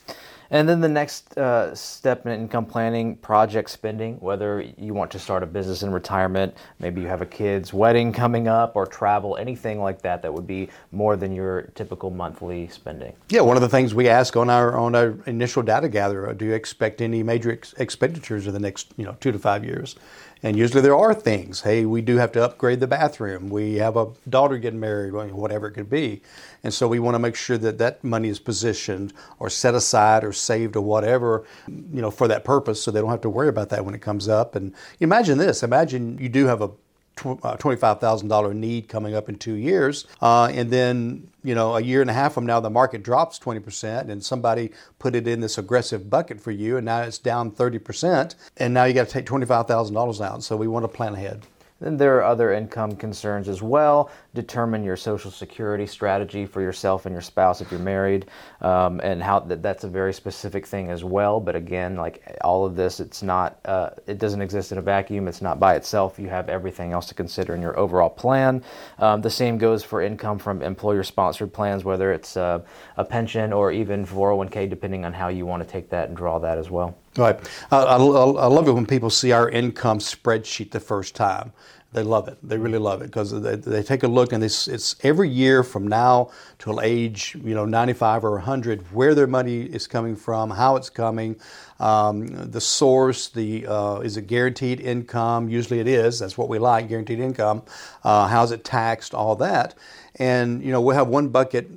And 0.52 0.68
then 0.68 0.82
the 0.82 0.90
next 0.90 1.38
uh, 1.38 1.76
step 1.76 2.26
in 2.26 2.32
income 2.32 2.66
planning, 2.66 3.16
project 3.18 3.70
spending, 3.70 4.20
whether 4.20 4.62
you 4.78 4.94
want 4.94 5.12
to 5.12 5.20
start 5.20 5.44
a 5.44 5.46
business 5.46 5.84
in 5.84 5.92
retirement, 5.92 6.56
maybe 6.80 7.02
you 7.02 7.08
have 7.08 7.22
a 7.22 7.26
kid's 7.26 7.72
wedding 7.72 8.12
coming 8.12 8.48
up 8.48 8.76
or 8.76 8.88
travel, 8.88 9.38
anything 9.38 9.80
like 9.80 10.02
that 10.02 10.24
that 10.24 10.34
would 10.34 10.48
be 10.48 10.70
more 10.92 11.16
than 11.16 11.34
your 11.34 11.64
typical 11.76 12.10
monthly 12.10 12.68
spending. 12.70 13.14
Yeah, 13.30 13.42
one 13.42 13.58
of 13.58 13.62
the 13.62 13.70
things 13.70 13.94
we 13.94 14.10
ask 14.10 14.36
on 14.36 14.50
our 14.50 14.76
on 14.78 14.96
our 14.96 15.16
initial 15.28 15.62
data 15.62 15.88
gatherer, 15.88 16.34
do 16.34 16.46
you 16.46 16.54
expect 16.54 17.02
any 17.02 17.22
major 17.22 17.52
ex- 17.52 17.74
expenditures 17.74 18.48
in 18.48 18.54
the 18.54 18.60
next, 18.60 18.92
you 18.98 19.06
know, 19.06 19.16
2 19.20 19.32
to 19.32 19.40
5 19.40 19.64
years? 19.64 19.96
And 20.42 20.58
usually 20.58 20.82
there 20.82 20.96
are 20.96 21.14
things. 21.14 21.62
Hey, 21.62 21.86
we 21.86 22.02
do 22.02 22.16
have 22.18 22.32
to 22.34 22.44
upgrade 22.44 22.80
the 22.80 22.88
bathroom. 22.88 23.50
We 23.50 23.76
have 23.76 23.98
a 23.98 24.08
daughter 24.30 24.58
getting 24.58 24.80
married, 24.80 25.12
whatever 25.12 25.68
it 25.68 25.74
could 25.74 25.90
be. 25.90 26.22
And 26.64 26.74
so 26.74 26.88
we 26.88 27.00
want 27.00 27.16
to 27.16 27.20
make 27.20 27.36
sure 27.36 27.58
that 27.58 27.78
that 27.80 28.04
money 28.04 28.30
is 28.30 28.40
positioned 28.40 29.14
or 29.40 29.50
set 29.50 29.76
aside 29.76 30.24
or 30.24 30.32
saved 30.32 30.78
or 30.78 30.82
whatever, 30.82 31.46
you 31.68 32.02
know, 32.02 32.12
for 32.12 32.28
that 32.30 32.46
purpose 32.46 32.82
so 32.82 32.90
they 32.90 33.02
don't 33.02 33.10
have 33.10 33.22
to 33.22 33.30
worry 33.30 33.50
about 33.50 33.70
that 33.70 33.84
when 33.84 33.96
it 33.96 34.02
comes 34.02 34.30
up. 34.30 34.56
And 34.56 34.74
imagine 35.02 35.38
this 35.38 35.62
imagine 35.62 36.18
you 36.20 36.30
do 36.30 36.46
have 36.46 36.62
a 36.62 36.72
$25,000 37.20 38.50
uh, 38.50 38.54
need 38.54 38.88
coming 38.88 39.16
up 39.16 39.30
in 39.30 39.36
two 39.36 39.54
years. 39.54 40.08
Uh, 40.22 40.50
and 40.54 40.72
then, 40.72 41.30
you 41.44 41.56
know, 41.56 41.76
a 41.76 41.82
year 41.82 42.02
and 42.02 42.10
a 42.10 42.14
half 42.14 42.34
from 42.34 42.46
now, 42.46 42.60
the 42.60 42.70
market 42.70 43.04
drops 43.04 43.40
20%, 43.40 44.10
and 44.10 44.24
somebody 44.24 44.72
put 44.98 45.16
it 45.16 45.28
in 45.28 45.40
this 45.42 45.58
aggressive 45.58 46.10
bucket 46.10 46.40
for 46.40 46.52
you, 46.52 46.78
and 46.78 46.86
now 46.86 47.02
it's 47.02 47.18
down 47.18 47.52
30%, 47.52 48.36
and 48.58 48.74
now 48.74 48.86
you 48.86 48.94
got 48.94 49.08
to 49.08 49.14
take 49.14 49.26
$25,000 49.26 50.26
out. 50.26 50.44
So 50.44 50.56
we 50.56 50.68
want 50.68 50.84
to 50.84 50.88
plan 50.88 51.14
ahead. 51.14 51.46
Then 51.80 51.96
there 51.96 52.18
are 52.18 52.24
other 52.24 52.54
income 52.54 52.96
concerns 52.96 53.48
as 53.48 53.62
well. 53.62 54.12
Determine 54.34 54.84
your 54.84 54.98
social 54.98 55.32
security 55.32 55.86
strategy 55.86 56.46
for 56.46 56.62
yourself 56.62 57.06
and 57.06 57.14
your 57.14 57.22
spouse 57.22 57.62
if 57.62 57.72
you're 57.72 57.80
married, 57.80 58.26
um, 58.62 59.00
and 59.02 59.24
how 59.24 59.40
that, 59.40 59.64
that's 59.64 59.86
a 59.86 59.88
very 59.88 60.14
specific 60.14 60.66
thing 60.66 60.90
as 60.90 61.04
well. 61.04 61.40
But 61.40 61.56
again, 61.56 61.96
like 61.96 62.38
all 62.42 62.66
of 62.66 62.76
this, 62.76 63.00
it's 63.00 63.24
not, 63.24 63.60
uh, 63.66 63.92
it 64.08 64.18
doesn't 64.18 64.42
exist 64.42 64.72
in 64.72 64.78
a 64.78 64.82
vacuum. 64.82 65.28
It's 65.28 65.42
not 65.42 65.60
by 65.60 65.76
itself. 65.76 66.20
You 66.20 66.28
have 66.30 66.50
everything 66.50 66.92
else 66.92 67.08
to 67.08 67.14
consider 67.14 67.56
in 67.56 67.62
your 67.62 67.78
overall 67.80 68.10
plan. 68.10 68.64
Um, 68.98 69.22
the 69.22 69.30
same 69.30 69.58
goes 69.58 69.84
for 69.84 70.02
income 70.02 70.38
from 70.38 70.62
employer-sponsored 70.62 71.54
plans, 71.54 71.86
whether 71.86 72.12
it's 72.12 72.36
uh, 72.36 72.60
a 72.98 73.06
pension 73.06 73.54
or 73.54 73.72
even 73.72 74.06
401k, 74.06 74.70
depending 74.70 75.06
on 75.06 75.14
how 75.14 75.30
you 75.30 75.46
want 75.46 75.64
to 75.64 75.70
take 75.70 75.90
that 75.90 76.10
and 76.10 76.18
draw 76.18 76.40
that 76.40 76.58
as 76.58 76.70
well. 76.70 76.98
Right. 77.18 77.40
I, 77.72 77.78
I, 77.78 77.96
I, 77.96 77.98
love 77.98 78.68
it 78.68 78.72
when 78.72 78.86
people 78.86 79.10
see 79.10 79.32
our 79.32 79.50
income 79.50 80.00
spreadsheet 80.00 80.72
the 80.72 80.80
first 80.80 81.16
time. 81.16 81.52
They 81.92 82.04
love 82.04 82.28
it. 82.28 82.38
They 82.44 82.58
really 82.58 82.78
love 82.78 83.02
it 83.02 83.06
because 83.06 83.32
they, 83.42 83.56
they 83.56 83.82
take 83.82 84.04
a 84.04 84.08
look 84.08 84.32
and 84.32 84.44
it's, 84.44 84.68
it's 84.68 84.96
every 85.02 85.28
year 85.28 85.64
from 85.64 85.88
now 85.88 86.30
till 86.60 86.82
age 86.82 87.36
you 87.44 87.56
know 87.56 87.66
95 87.66 88.26
or 88.26 88.32
100 88.34 88.92
where 88.94 89.16
their 89.16 89.26
money 89.26 89.62
is 89.62 89.88
coming 89.88 90.16
from, 90.16 90.52
how 90.52 90.76
it's 90.76 90.90
coming, 90.90 91.36
um, 91.80 92.28
the 92.52 92.62
source, 92.62 93.30
the 93.30 93.66
uh, 93.66 94.00
is 94.02 94.18
it 94.18 94.28
guaranteed 94.28 94.80
income? 94.80 95.50
Usually 95.50 95.80
it 95.80 95.88
is. 95.88 96.20
That's 96.20 96.38
what 96.38 96.48
we 96.48 96.60
like, 96.60 96.90
guaranteed 96.90 97.20
income. 97.20 97.64
Uh, 98.04 98.28
how's 98.28 98.52
it 98.52 98.64
taxed? 98.64 99.16
All 99.16 99.36
that. 99.38 99.74
And 100.16 100.64
you 100.64 100.72
know 100.72 100.82
we'll 100.82 100.96
have 100.96 101.08
one 101.08 101.30
bucket 101.30 101.72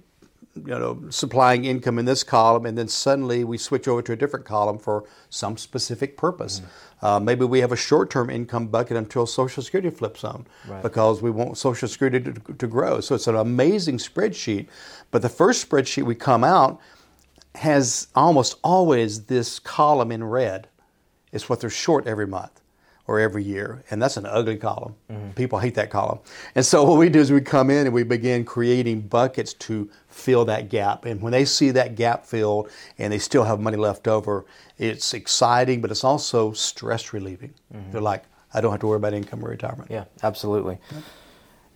you 0.55 0.79
know, 0.79 1.03
supplying 1.11 1.65
income 1.65 1.99
in 1.99 2.05
this 2.05 2.23
column, 2.23 2.67
and 2.67 2.77
then 2.77 2.89
suddenly 2.89 3.43
we 3.45 3.59
switch 3.59 3.89
over 3.89 4.03
to 4.03 4.13
a 4.13 4.17
different 4.17 4.45
column 4.45 4.79
for 4.79 5.05
some 5.31 5.57
specific 5.57 6.17
purpose. 6.17 6.61
Mm-hmm. 6.61 7.07
Uh, 7.07 7.21
maybe 7.21 7.45
we 7.45 7.61
have 7.61 7.73
a 7.73 7.77
short-term 7.77 8.31
income 8.31 8.69
bucket 8.69 8.97
until 8.97 9.27
Social 9.27 9.63
Security 9.63 9.91
flips 9.91 10.25
on 10.25 10.47
right. 10.69 10.83
because 10.83 11.21
we 11.21 11.31
want 11.31 11.59
Social 11.59 11.89
Security 11.89 12.21
to, 12.21 12.33
to 12.33 12.67
grow. 12.67 13.01
So 13.01 13.15
it's 13.15 13.27
an 13.27 13.37
amazing 13.37 13.99
spreadsheet. 13.99 14.69
But 15.11 15.23
the 15.23 15.29
first 15.29 15.69
spreadsheet 15.69 16.05
we 16.05 16.15
come 16.15 16.45
out 16.45 16.81
has 17.57 18.09
almost 18.15 18.59
always 18.63 19.25
this 19.25 19.59
column 19.59 20.13
in 20.13 20.25
red. 20.25 20.69
It's 21.33 21.49
what 21.49 21.61
they're 21.61 21.71
short 21.71 22.07
every 22.07 22.27
month. 22.27 22.62
Or 23.07 23.19
every 23.19 23.43
year, 23.43 23.83
and 23.91 24.01
that's 24.01 24.17
an 24.17 24.27
ugly 24.27 24.57
column. 24.57 24.95
Mm-hmm. 25.11 25.31
People 25.31 25.59
hate 25.59 25.75
that 25.75 25.91
column. 25.91 26.21
And 26.55 26.65
so 26.65 26.85
what 26.85 26.99
we 26.99 27.09
do 27.09 27.19
is 27.19 27.33
we 27.33 27.41
come 27.41 27.69
in 27.69 27.87
and 27.87 27.95
we 27.95 28.05
begin 28.05 28.45
creating 28.45 29.01
buckets 29.03 29.55
to 29.55 29.91
fill 30.09 30.45
that 30.45 30.69
gap. 30.69 31.05
And 31.05 31.21
when 31.21 31.33
they 31.33 31.45
see 31.45 31.73
that 31.73 31.97
gap 31.97 32.25
filled 32.25 32.71
and 32.99 33.13
they 33.13 33.19
still 33.19 33.45
have 33.45 33.61
money 33.61 33.77
left 33.77 34.07
over, 34.07 34.45
it's 34.79 35.15
exciting, 35.15 35.81
but 35.81 35.91
it's 35.91 36.05
also 36.05 36.53
stress 36.53 37.13
relieving. 37.13 37.55
Mm-hmm. 37.75 37.91
They're 37.91 38.01
like, 38.01 38.25
I 38.55 38.61
don't 38.61 38.71
have 38.71 38.81
to 38.81 38.87
worry 38.87 38.99
about 38.99 39.15
income 39.15 39.45
or 39.45 39.49
retirement. 39.49 39.91
Yeah, 39.91 40.05
absolutely. 40.23 40.79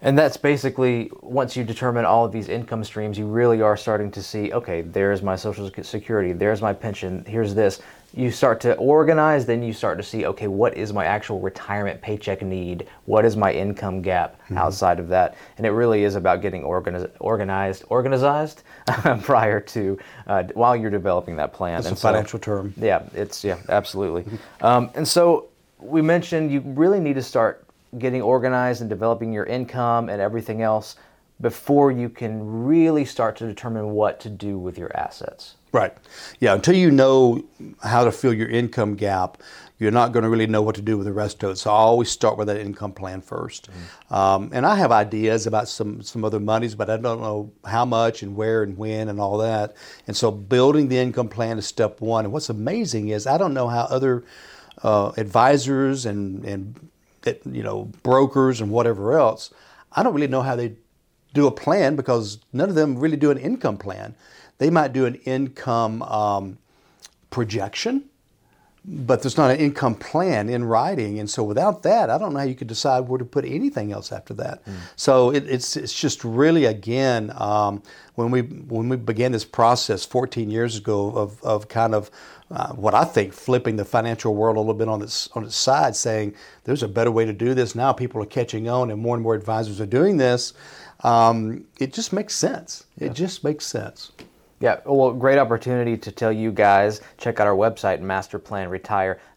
And 0.03 0.17
that's 0.17 0.37
basically 0.37 1.11
once 1.23 1.57
you 1.57 1.65
determine 1.65 2.05
all 2.05 2.25
of 2.25 2.31
these 2.31 2.49
income 2.49 2.85
streams, 2.85 3.19
you 3.19 3.27
really 3.27 3.63
are 3.63 3.77
starting 3.77 4.11
to 4.13 4.23
see 4.23 4.53
okay, 4.53 4.83
there's 4.83 5.23
my 5.23 5.37
social 5.37 5.71
security, 5.83 6.33
there's 6.33 6.61
my 6.61 6.73
pension, 6.73 7.25
here's 7.27 7.55
this. 7.55 7.81
You 8.17 8.31
start 8.31 8.61
to 8.63 8.75
organize, 8.77 9.45
then 9.45 9.63
you 9.63 9.75
start 9.75 9.99
to 9.99 10.03
see 10.03 10.25
okay, 10.25 10.49
what 10.49 10.75
is 10.75 10.93
my 10.93 11.05
actual 11.05 11.39
retirement 11.39 12.01
paycheck 12.01 12.41
need? 12.41 12.89
What 13.05 13.27
is 13.27 13.37
my 13.37 13.53
income 13.53 14.01
gap 14.01 14.41
outside 14.57 14.99
of 14.99 15.09
that? 15.09 15.37
And 15.59 15.67
it 15.67 15.71
really 15.71 16.03
is 16.03 16.15
about 16.15 16.41
getting 16.41 16.63
organiz- 16.63 17.11
organized, 17.21 17.85
organized 17.91 18.63
prior 19.23 19.61
to 19.61 19.99
uh, 20.27 20.45
while 20.55 20.75
you're 20.75 20.91
developing 20.91 21.37
that 21.37 21.53
plan. 21.53 21.77
That's 21.77 21.89
and 21.89 21.97
a 21.99 22.01
financial 22.01 22.39
term. 22.39 22.73
Yeah, 22.79 23.03
it's 23.15 23.45
yeah, 23.45 23.59
absolutely. 23.69 24.25
um, 24.63 24.91
and 24.95 25.07
so 25.07 25.49
we 25.79 26.01
mentioned 26.01 26.51
you 26.51 26.61
really 26.61 27.01
need 27.01 27.15
to 27.15 27.23
start 27.23 27.67
getting 27.99 28.23
organized 28.23 28.81
and 28.81 28.91
developing 28.91 29.33
your 29.33 29.45
income 29.45 30.09
and 30.09 30.21
everything 30.21 30.63
else 30.63 30.97
before 31.41 31.91
you 31.91 32.09
can 32.09 32.65
really 32.65 33.05
start 33.05 33.37
to 33.37 33.47
determine 33.47 33.91
what 33.91 34.21
to 34.21 34.31
do 34.31 34.59
with 34.59 34.79
your 34.79 34.97
assets. 34.97 35.57
Right. 35.73 35.95
Yeah. 36.41 36.55
Until 36.55 36.75
you 36.75 36.91
know 36.91 37.45
how 37.83 38.05
to 38.05 38.13
fill 38.13 38.33
your 38.33 38.49
income 38.49 38.95
gap, 38.95 39.43
you're 39.79 39.91
not 39.91 40.13
going 40.13 40.23
to 40.23 40.31
really 40.31 40.47
know 40.47 40.63
what 40.63 40.75
to 40.77 40.83
do 40.83 40.97
with 40.97 41.07
the 41.07 41.13
rest 41.13 41.43
of 41.43 41.51
it. 41.51 41.57
So 41.57 41.71
I 41.71 41.75
always 41.75 42.11
start 42.11 42.39
with 42.39 42.47
that 42.47 42.59
income 42.59 42.93
plan 42.93 43.21
1st 43.21 43.69
Um, 44.11 44.51
and 44.55 44.65
I 44.65 44.77
have 44.77 44.91
ideas 44.91 45.47
about 45.47 45.69
some 45.69 46.03
some 46.03 46.25
other 46.25 46.41
monies, 46.41 46.75
but 46.75 46.89
I 46.89 46.97
don't 46.97 47.21
know 47.21 47.53
how 47.67 47.85
much 47.85 48.23
and 48.23 48.35
where 48.35 48.63
and 48.63 48.79
when 48.79 49.11
and 49.11 49.21
all 49.21 49.37
that. 49.39 49.77
And 50.07 50.17
so 50.17 50.31
building 50.31 50.89
the 50.89 50.97
income 50.97 51.29
plan 51.29 51.59
is 51.59 51.67
step 51.67 52.01
one. 52.01 52.25
And 52.25 52.33
what's 52.33 52.49
amazing 52.49 53.09
is 53.09 53.27
I 53.27 53.37
don't 53.37 53.53
know 53.53 53.69
how 53.69 53.83
other 53.83 54.25
uh, 54.83 55.13
advisors 55.19 56.07
and 56.07 56.43
and 56.45 56.89
you 57.45 57.63
know 57.63 57.91
brokers 58.03 58.63
and 58.63 58.71
whatever 58.71 59.19
else. 59.19 59.53
I 59.93 60.03
don't 60.03 60.15
really 60.15 60.29
know 60.29 60.43
how 60.43 60.57
they 60.57 60.77
do 61.37 61.47
a 61.47 61.53
plan 61.53 61.97
because 61.97 62.39
none 62.53 62.69
of 62.69 62.75
them 62.75 62.99
really 62.99 63.17
do 63.17 63.31
an 63.31 63.39
income 63.39 63.77
plan. 63.77 64.15
They 64.59 64.71
might 64.71 64.93
do 64.93 65.07
an 65.07 65.17
income 65.27 66.03
um, 66.03 66.59
projection, 67.31 68.05
but 68.85 69.21
there's 69.21 69.37
not 69.37 69.51
an 69.51 69.59
income 69.59 69.97
plan 69.97 70.49
in 70.49 70.65
writing. 70.65 71.19
And 71.19 71.29
so 71.29 71.43
without 71.43 71.83
that, 71.83 72.09
I 72.09 72.19
don't 72.19 72.33
know 72.33 72.39
how 72.39 72.45
you 72.47 72.55
could 72.55 72.69
decide 72.69 73.01
where 73.01 73.19
to 73.19 73.25
put 73.25 73.45
anything 73.45 73.93
else 73.93 74.13
after 74.13 74.33
that. 74.35 74.63
So 74.95 75.31
it, 75.31 75.45
it's 75.49 75.77
it's 75.77 75.93
just 75.93 76.25
really 76.25 76.65
again 76.67 77.33
um, 77.37 77.83
when 78.15 78.31
we 78.31 78.43
when 78.43 78.89
we 78.89 78.97
began 78.97 79.33
this 79.33 79.45
process 79.45 80.07
14 80.07 80.51
years 80.51 80.79
ago 80.79 81.11
of 81.11 81.43
of 81.43 81.69
kind 81.69 81.95
of 81.95 82.11
uh, 82.51 82.73
what 82.75 82.95
I 82.95 83.05
think 83.05 83.33
flipping 83.33 83.75
the 83.77 83.85
financial 83.85 84.35
world 84.37 84.57
a 84.57 84.61
little 84.61 84.75
bit 84.75 84.89
on 84.89 85.03
its 85.03 85.29
on 85.35 85.45
its 85.45 85.57
side, 85.57 85.97
saying 85.97 86.35
there's 86.63 86.85
a 86.85 86.89
better 86.89 87.11
way 87.11 87.25
to 87.25 87.33
do 87.33 87.55
this. 87.55 87.75
Now 87.75 87.93
people 87.93 88.23
are 88.23 88.27
catching 88.27 88.69
on, 88.69 88.91
and 88.91 89.03
more 89.03 89.17
and 89.17 89.23
more 89.23 89.35
advisors 89.35 89.81
are 89.81 89.87
doing 89.87 90.17
this. 90.17 90.53
Um, 91.01 91.65
it 91.79 91.93
just 91.93 92.13
makes 92.13 92.35
sense. 92.35 92.87
It 92.99 93.13
just 93.13 93.45
makes 93.45 93.67
sense. 93.67 94.13
Yeah, 94.59 94.81
well, 94.87 95.13
great 95.13 95.39
opportunity 95.39 95.99
to 95.99 96.11
tell 96.11 96.33
you 96.33 96.51
guys. 96.51 97.03
Check 97.19 97.41
out 97.41 97.47
our 97.47 97.55
website, 97.55 98.01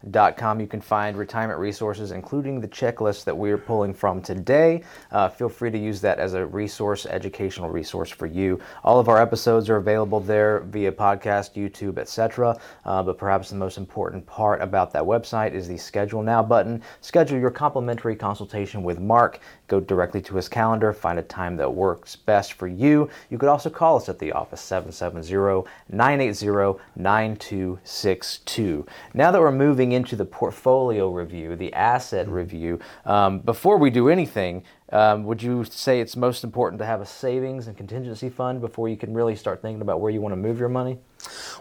masterplanretire.com. 0.04 0.60
You 0.60 0.66
can 0.66 0.80
find 0.80 1.16
retirement 1.16 1.58
resources, 1.58 2.10
including 2.10 2.60
the 2.60 2.68
checklist 2.68 3.24
that 3.24 3.36
we're 3.36 3.58
pulling 3.58 3.94
from 3.94 4.22
today. 4.22 4.82
Uh, 5.10 5.28
feel 5.28 5.48
free 5.48 5.70
to 5.70 5.78
use 5.78 6.00
that 6.00 6.18
as 6.18 6.34
a 6.34 6.44
resource, 6.46 7.06
educational 7.06 7.70
resource 7.70 8.10
for 8.10 8.26
you. 8.26 8.60
All 8.84 8.98
of 8.98 9.08
our 9.08 9.20
episodes 9.20 9.68
are 9.68 9.76
available 9.76 10.20
there 10.20 10.60
via 10.60 10.92
podcast, 10.92 11.54
YouTube, 11.54 11.98
etc. 11.98 12.58
Uh, 12.84 13.02
but 13.02 13.18
perhaps 13.18 13.50
the 13.50 13.56
most 13.56 13.78
important 13.78 14.26
part 14.26 14.60
about 14.62 14.92
that 14.92 15.02
website 15.02 15.52
is 15.52 15.68
the 15.68 15.76
Schedule 15.76 16.22
Now 16.22 16.42
button. 16.42 16.82
Schedule 17.00 17.38
your 17.38 17.50
complimentary 17.50 18.16
consultation 18.16 18.82
with 18.82 18.98
Mark. 18.98 19.40
Go 19.68 19.80
directly 19.80 20.20
to 20.22 20.34
his 20.34 20.48
calendar, 20.48 20.92
find 20.92 21.18
a 21.18 21.22
time 21.22 21.56
that 21.56 21.72
works 21.72 22.16
best 22.16 22.54
for 22.54 22.66
you. 22.66 23.08
You 23.30 23.38
could 23.38 23.48
also 23.48 23.70
call 23.70 23.96
us 23.96 24.08
at 24.08 24.18
the 24.18 24.32
office 24.32 24.60
770 24.60 25.68
980 25.88 26.80
9262. 26.96 28.86
Now 29.14 29.30
that 29.30 29.40
we're 29.40 29.52
moving 29.90 29.96
into 29.96 30.16
the 30.16 30.24
portfolio 30.24 31.10
review, 31.10 31.56
the 31.56 31.72
asset 31.72 32.28
review, 32.28 32.78
um, 33.04 33.40
before 33.40 33.76
we 33.76 33.90
do 33.90 34.08
anything, 34.08 34.62
um, 34.92 35.24
would 35.24 35.42
you 35.42 35.64
say 35.64 36.00
it's 36.00 36.16
most 36.16 36.44
important 36.44 36.78
to 36.78 36.86
have 36.86 37.00
a 37.00 37.06
savings 37.06 37.66
and 37.66 37.76
contingency 37.76 38.28
fund 38.28 38.60
before 38.60 38.88
you 38.88 38.96
can 38.96 39.14
really 39.14 39.36
start 39.36 39.60
thinking 39.62 39.82
about 39.82 40.00
where 40.00 40.12
you 40.12 40.20
want 40.20 40.32
to 40.32 40.36
move 40.36 40.58
your 40.58 40.68
money? 40.68 40.98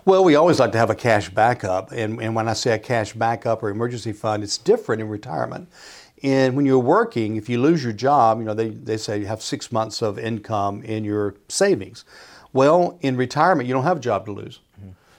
Well, 0.06 0.24
we 0.24 0.36
always 0.36 0.60
like 0.60 0.72
to 0.74 0.78
have 0.78 0.90
a 0.90 0.96
cash 0.96 1.30
backup. 1.30 1.92
And, 1.92 2.22
and 2.22 2.36
when 2.36 2.48
I 2.48 2.54
say 2.54 2.74
a 2.74 2.80
cash 2.80 3.14
backup 3.14 3.64
or 3.64 3.70
emergency 3.70 4.14
fund, 4.14 4.44
it's 4.44 4.58
different 4.58 5.02
in 5.02 5.10
retirement. 5.10 5.68
And 6.22 6.56
when 6.56 6.66
you're 6.66 6.80
working, 6.80 7.38
if 7.38 7.50
you 7.50 7.62
lose 7.62 7.84
your 7.84 7.94
job, 7.94 8.40
you 8.40 8.46
know, 8.46 8.54
they, 8.54 8.70
they 8.70 8.98
say 8.98 9.20
you 9.20 9.28
have 9.28 9.42
six 9.42 9.72
months 9.72 10.02
of 10.02 10.20
income 10.20 10.84
in 10.84 11.04
your 11.04 11.36
savings. 11.48 12.06
Well, 12.52 12.98
in 13.02 13.16
retirement, 13.16 13.68
you 13.68 13.74
don't 13.74 13.84
have 13.84 13.98
a 13.98 14.02
job 14.02 14.26
to 14.26 14.32
lose. 14.32 14.60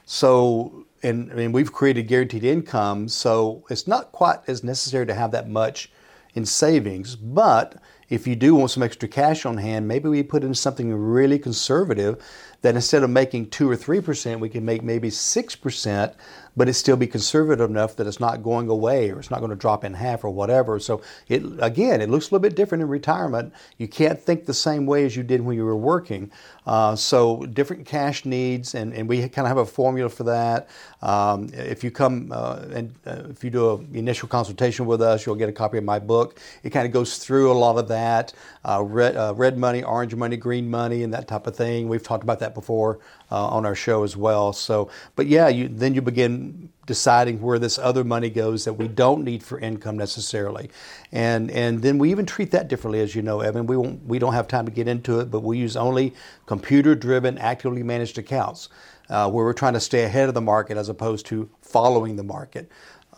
So, 0.04 0.86
and 1.02 1.32
I 1.32 1.34
mean, 1.34 1.52
we've 1.52 1.72
created 1.72 2.08
guaranteed 2.08 2.44
income, 2.44 3.08
so 3.08 3.64
it's 3.70 3.86
not 3.86 4.12
quite 4.12 4.40
as 4.46 4.62
necessary 4.62 5.06
to 5.06 5.14
have 5.14 5.30
that 5.32 5.48
much 5.48 5.90
in 6.34 6.44
savings. 6.44 7.16
But 7.16 7.76
if 8.08 8.26
you 8.26 8.36
do 8.36 8.54
want 8.54 8.70
some 8.70 8.82
extra 8.82 9.08
cash 9.08 9.46
on 9.46 9.56
hand, 9.56 9.88
maybe 9.88 10.08
we 10.08 10.22
put 10.22 10.44
in 10.44 10.54
something 10.54 10.92
really 10.94 11.38
conservative 11.38 12.22
that 12.62 12.74
instead 12.74 13.02
of 13.02 13.10
making 13.10 13.50
two 13.50 13.70
or 13.70 13.76
three 13.76 14.00
percent, 14.00 14.40
we 14.40 14.48
can 14.48 14.64
make 14.64 14.82
maybe 14.82 15.10
six 15.10 15.56
percent, 15.56 16.14
but 16.56 16.68
it 16.68 16.74
still 16.74 16.96
be 16.96 17.06
conservative 17.06 17.70
enough 17.70 17.96
that 17.96 18.06
it's 18.06 18.20
not 18.20 18.42
going 18.42 18.68
away 18.68 19.10
or 19.10 19.18
it's 19.18 19.30
not 19.30 19.38
going 19.38 19.50
to 19.50 19.56
drop 19.56 19.84
in 19.84 19.94
half 19.94 20.24
or 20.24 20.30
whatever. 20.30 20.78
So 20.78 21.00
it 21.28 21.42
again, 21.60 22.00
it 22.00 22.10
looks 22.10 22.26
a 22.26 22.34
little 22.34 22.42
bit 22.42 22.56
different 22.56 22.82
in 22.82 22.88
retirement. 22.88 23.52
You 23.78 23.88
can't 23.88 24.20
think 24.20 24.44
the 24.44 24.54
same 24.54 24.84
way 24.86 25.04
as 25.04 25.16
you 25.16 25.22
did 25.22 25.40
when 25.40 25.56
you 25.56 25.64
were 25.64 25.76
working. 25.76 26.30
Uh, 26.66 26.94
so 26.94 27.46
different 27.46 27.86
cash 27.86 28.24
needs, 28.24 28.74
and, 28.74 28.92
and 28.92 29.08
we 29.08 29.20
kind 29.28 29.46
of 29.46 29.48
have 29.48 29.56
a 29.58 29.64
formula 29.64 30.08
for 30.08 30.24
that. 30.24 30.68
Um, 31.02 31.48
if 31.54 31.82
you 31.82 31.90
come 31.90 32.30
uh, 32.30 32.60
and 32.72 32.94
uh, 33.06 33.22
if 33.30 33.42
you 33.42 33.50
do 33.50 33.76
an 33.76 33.88
initial 33.94 34.28
consultation 34.28 34.86
with 34.86 35.00
us, 35.00 35.24
you'll 35.24 35.36
get 35.36 35.48
a 35.48 35.52
copy 35.52 35.78
of 35.78 35.84
my 35.84 35.98
book. 35.98 36.38
It 36.62 36.70
kind 36.70 36.86
of 36.86 36.92
goes 36.92 37.16
through 37.16 37.50
a 37.50 37.54
lot 37.54 37.78
of 37.78 37.88
that 37.88 38.34
uh, 38.64 38.82
red, 38.84 39.16
uh, 39.16 39.32
red 39.34 39.56
money, 39.56 39.82
orange 39.82 40.14
money, 40.14 40.36
green 40.36 40.70
money, 40.70 41.02
and 41.02 41.14
that 41.14 41.26
type 41.26 41.46
of 41.46 41.56
thing. 41.56 41.88
We've 41.88 42.02
talked 42.02 42.22
about 42.22 42.38
that 42.40 42.49
before 42.54 42.98
uh, 43.30 43.48
on 43.48 43.66
our 43.66 43.74
show 43.74 44.04
as 44.04 44.16
well. 44.16 44.52
So, 44.52 44.90
but 45.16 45.26
yeah, 45.26 45.48
you, 45.48 45.68
then 45.68 45.94
you 45.94 46.02
begin 46.02 46.70
deciding 46.86 47.40
where 47.40 47.58
this 47.58 47.78
other 47.78 48.02
money 48.04 48.30
goes 48.30 48.64
that 48.64 48.72
we 48.72 48.88
don't 48.88 49.22
need 49.24 49.42
for 49.42 49.58
income 49.60 49.96
necessarily, 49.96 50.70
and 51.12 51.50
and 51.50 51.82
then 51.82 51.98
we 51.98 52.10
even 52.10 52.26
treat 52.26 52.50
that 52.50 52.68
differently, 52.68 53.00
as 53.00 53.14
you 53.14 53.22
know, 53.22 53.40
Evan. 53.40 53.66
We 53.66 53.76
won't, 53.76 54.04
we 54.04 54.18
don't 54.18 54.34
have 54.34 54.48
time 54.48 54.66
to 54.66 54.72
get 54.72 54.88
into 54.88 55.20
it, 55.20 55.30
but 55.30 55.40
we 55.40 55.58
use 55.58 55.76
only 55.76 56.14
computer-driven, 56.46 57.38
actively 57.38 57.82
managed 57.82 58.18
accounts 58.18 58.68
uh, 59.08 59.30
where 59.30 59.44
we're 59.44 59.52
trying 59.52 59.74
to 59.74 59.80
stay 59.80 60.04
ahead 60.04 60.28
of 60.28 60.34
the 60.34 60.40
market 60.40 60.76
as 60.76 60.88
opposed 60.88 61.26
to 61.26 61.48
following 61.62 62.16
the 62.16 62.24
market. 62.24 62.68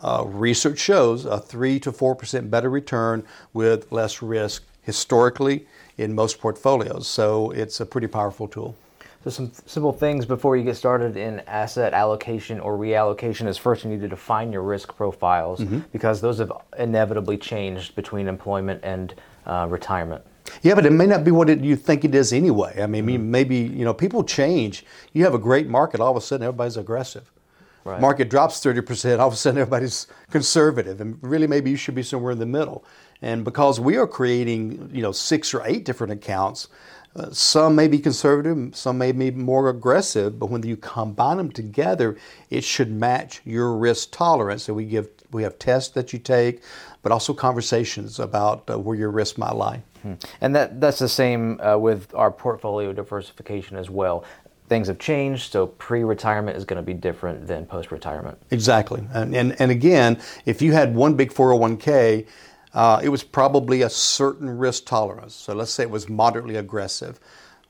Uh, 0.01 0.23
research 0.27 0.79
shows 0.79 1.25
a 1.25 1.39
three 1.39 1.79
to 1.79 1.91
four 1.91 2.15
percent 2.15 2.51
better 2.51 2.69
return 2.69 3.23
with 3.53 3.91
less 3.91 4.21
risk 4.21 4.63
historically 4.81 5.65
in 5.97 6.13
most 6.13 6.39
portfolios. 6.39 7.07
So 7.07 7.51
it's 7.51 7.79
a 7.79 7.85
pretty 7.85 8.07
powerful 8.07 8.47
tool. 8.47 8.75
So 9.23 9.29
some 9.29 9.51
simple 9.65 9.93
things 9.93 10.25
before 10.25 10.57
you 10.57 10.63
get 10.65 10.75
started 10.75 11.15
in 11.15 11.39
asset 11.41 11.93
allocation 11.93 12.59
or 12.59 12.77
reallocation 12.77 13.47
is 13.47 13.57
first 13.57 13.85
you 13.85 13.89
need 13.89 14.01
to 14.01 14.09
define 14.09 14.51
your 14.51 14.63
risk 14.63 14.95
profiles 14.97 15.61
because 15.93 16.19
those 16.19 16.39
have 16.39 16.51
inevitably 16.77 17.37
changed 17.37 17.95
between 17.95 18.27
employment 18.27 18.81
and 18.83 19.13
uh, 19.45 19.67
retirement. 19.69 20.25
Yeah, 20.61 20.75
but 20.75 20.85
it 20.85 20.91
may 20.91 21.05
not 21.05 21.23
be 21.23 21.31
what 21.31 21.49
it, 21.49 21.61
you 21.61 21.77
think 21.77 22.03
it 22.03 22.13
is 22.13 22.33
anyway. 22.33 22.81
I 22.81 22.85
mean, 22.85 23.31
maybe 23.31 23.55
you 23.55 23.85
know 23.85 23.93
people 23.93 24.25
change. 24.25 24.85
You 25.13 25.23
have 25.23 25.33
a 25.33 25.39
great 25.39 25.69
market, 25.69 26.01
all 26.01 26.11
of 26.11 26.17
a 26.17 26.21
sudden 26.21 26.43
everybody's 26.43 26.75
aggressive. 26.75 27.31
Right. 27.85 28.01
Market 28.01 28.29
drops 28.29 28.61
thirty 28.61 28.81
percent, 28.81 29.21
all 29.21 29.29
of 29.29 29.33
a 29.33 29.37
sudden 29.37 29.59
everybody's 29.61 30.07
conservative, 30.31 30.99
and 30.99 31.17
really 31.21 31.47
maybe 31.47 31.69
you 31.69 31.77
should 31.77 31.95
be 31.95 32.03
somewhere 32.03 32.33
in 32.33 32.39
the 32.39 32.45
middle. 32.45 32.83
And 33.21 33.45
because 33.45 33.79
we 33.79 33.95
are 33.95 34.07
creating, 34.07 34.89
you 34.93 35.01
know, 35.01 35.13
six 35.13 35.53
or 35.53 35.65
eight 35.65 35.85
different 35.85 36.11
accounts, 36.11 36.67
uh, 37.15 37.29
some 37.31 37.75
may 37.75 37.87
be 37.87 37.99
conservative, 37.99 38.75
some 38.75 38.97
may 38.97 39.11
be 39.11 39.29
more 39.31 39.69
aggressive, 39.69 40.39
but 40.39 40.47
when 40.49 40.63
you 40.63 40.75
combine 40.75 41.37
them 41.37 41.51
together, 41.51 42.17
it 42.49 42.63
should 42.63 42.91
match 42.91 43.41
your 43.45 43.75
risk 43.77 44.09
tolerance. 44.11 44.63
So 44.63 44.73
we 44.73 44.85
give 44.85 45.09
we 45.31 45.43
have 45.43 45.57
tests 45.59 45.93
that 45.93 46.13
you 46.13 46.19
take, 46.19 46.61
but 47.01 47.11
also 47.11 47.33
conversations 47.33 48.19
about 48.19 48.69
uh, 48.69 48.79
where 48.79 48.97
your 48.97 49.11
risk 49.11 49.37
might 49.37 49.55
lie. 49.55 49.83
And 50.41 50.55
that 50.55 50.81
that's 50.81 50.99
the 50.99 51.07
same 51.07 51.61
uh, 51.61 51.77
with 51.77 52.13
our 52.13 52.31
portfolio 52.31 52.91
diversification 52.93 53.77
as 53.77 53.89
well. 53.89 54.25
things 54.67 54.87
have 54.87 54.97
changed, 54.97 55.51
so 55.51 55.67
pre-retirement 55.67 56.57
is 56.57 56.65
going 56.65 56.77
to 56.77 56.83
be 56.83 56.93
different 56.93 57.45
than 57.47 57.65
post-retirement. 57.65 58.37
Exactly, 58.51 59.03
and 59.13 59.35
and, 59.35 59.55
and 59.61 59.71
again, 59.71 60.19
if 60.45 60.61
you 60.61 60.73
had 60.73 60.95
one 60.95 61.13
big 61.15 61.31
401k, 61.31 62.25
uh, 62.73 62.99
it 63.03 63.09
was 63.09 63.23
probably 63.23 63.81
a 63.81 63.89
certain 63.89 64.57
risk 64.57 64.85
tolerance. 64.85 65.35
So 65.35 65.53
let's 65.53 65.71
say 65.71 65.83
it 65.83 65.89
was 65.89 66.09
moderately 66.09 66.55
aggressive. 66.55 67.19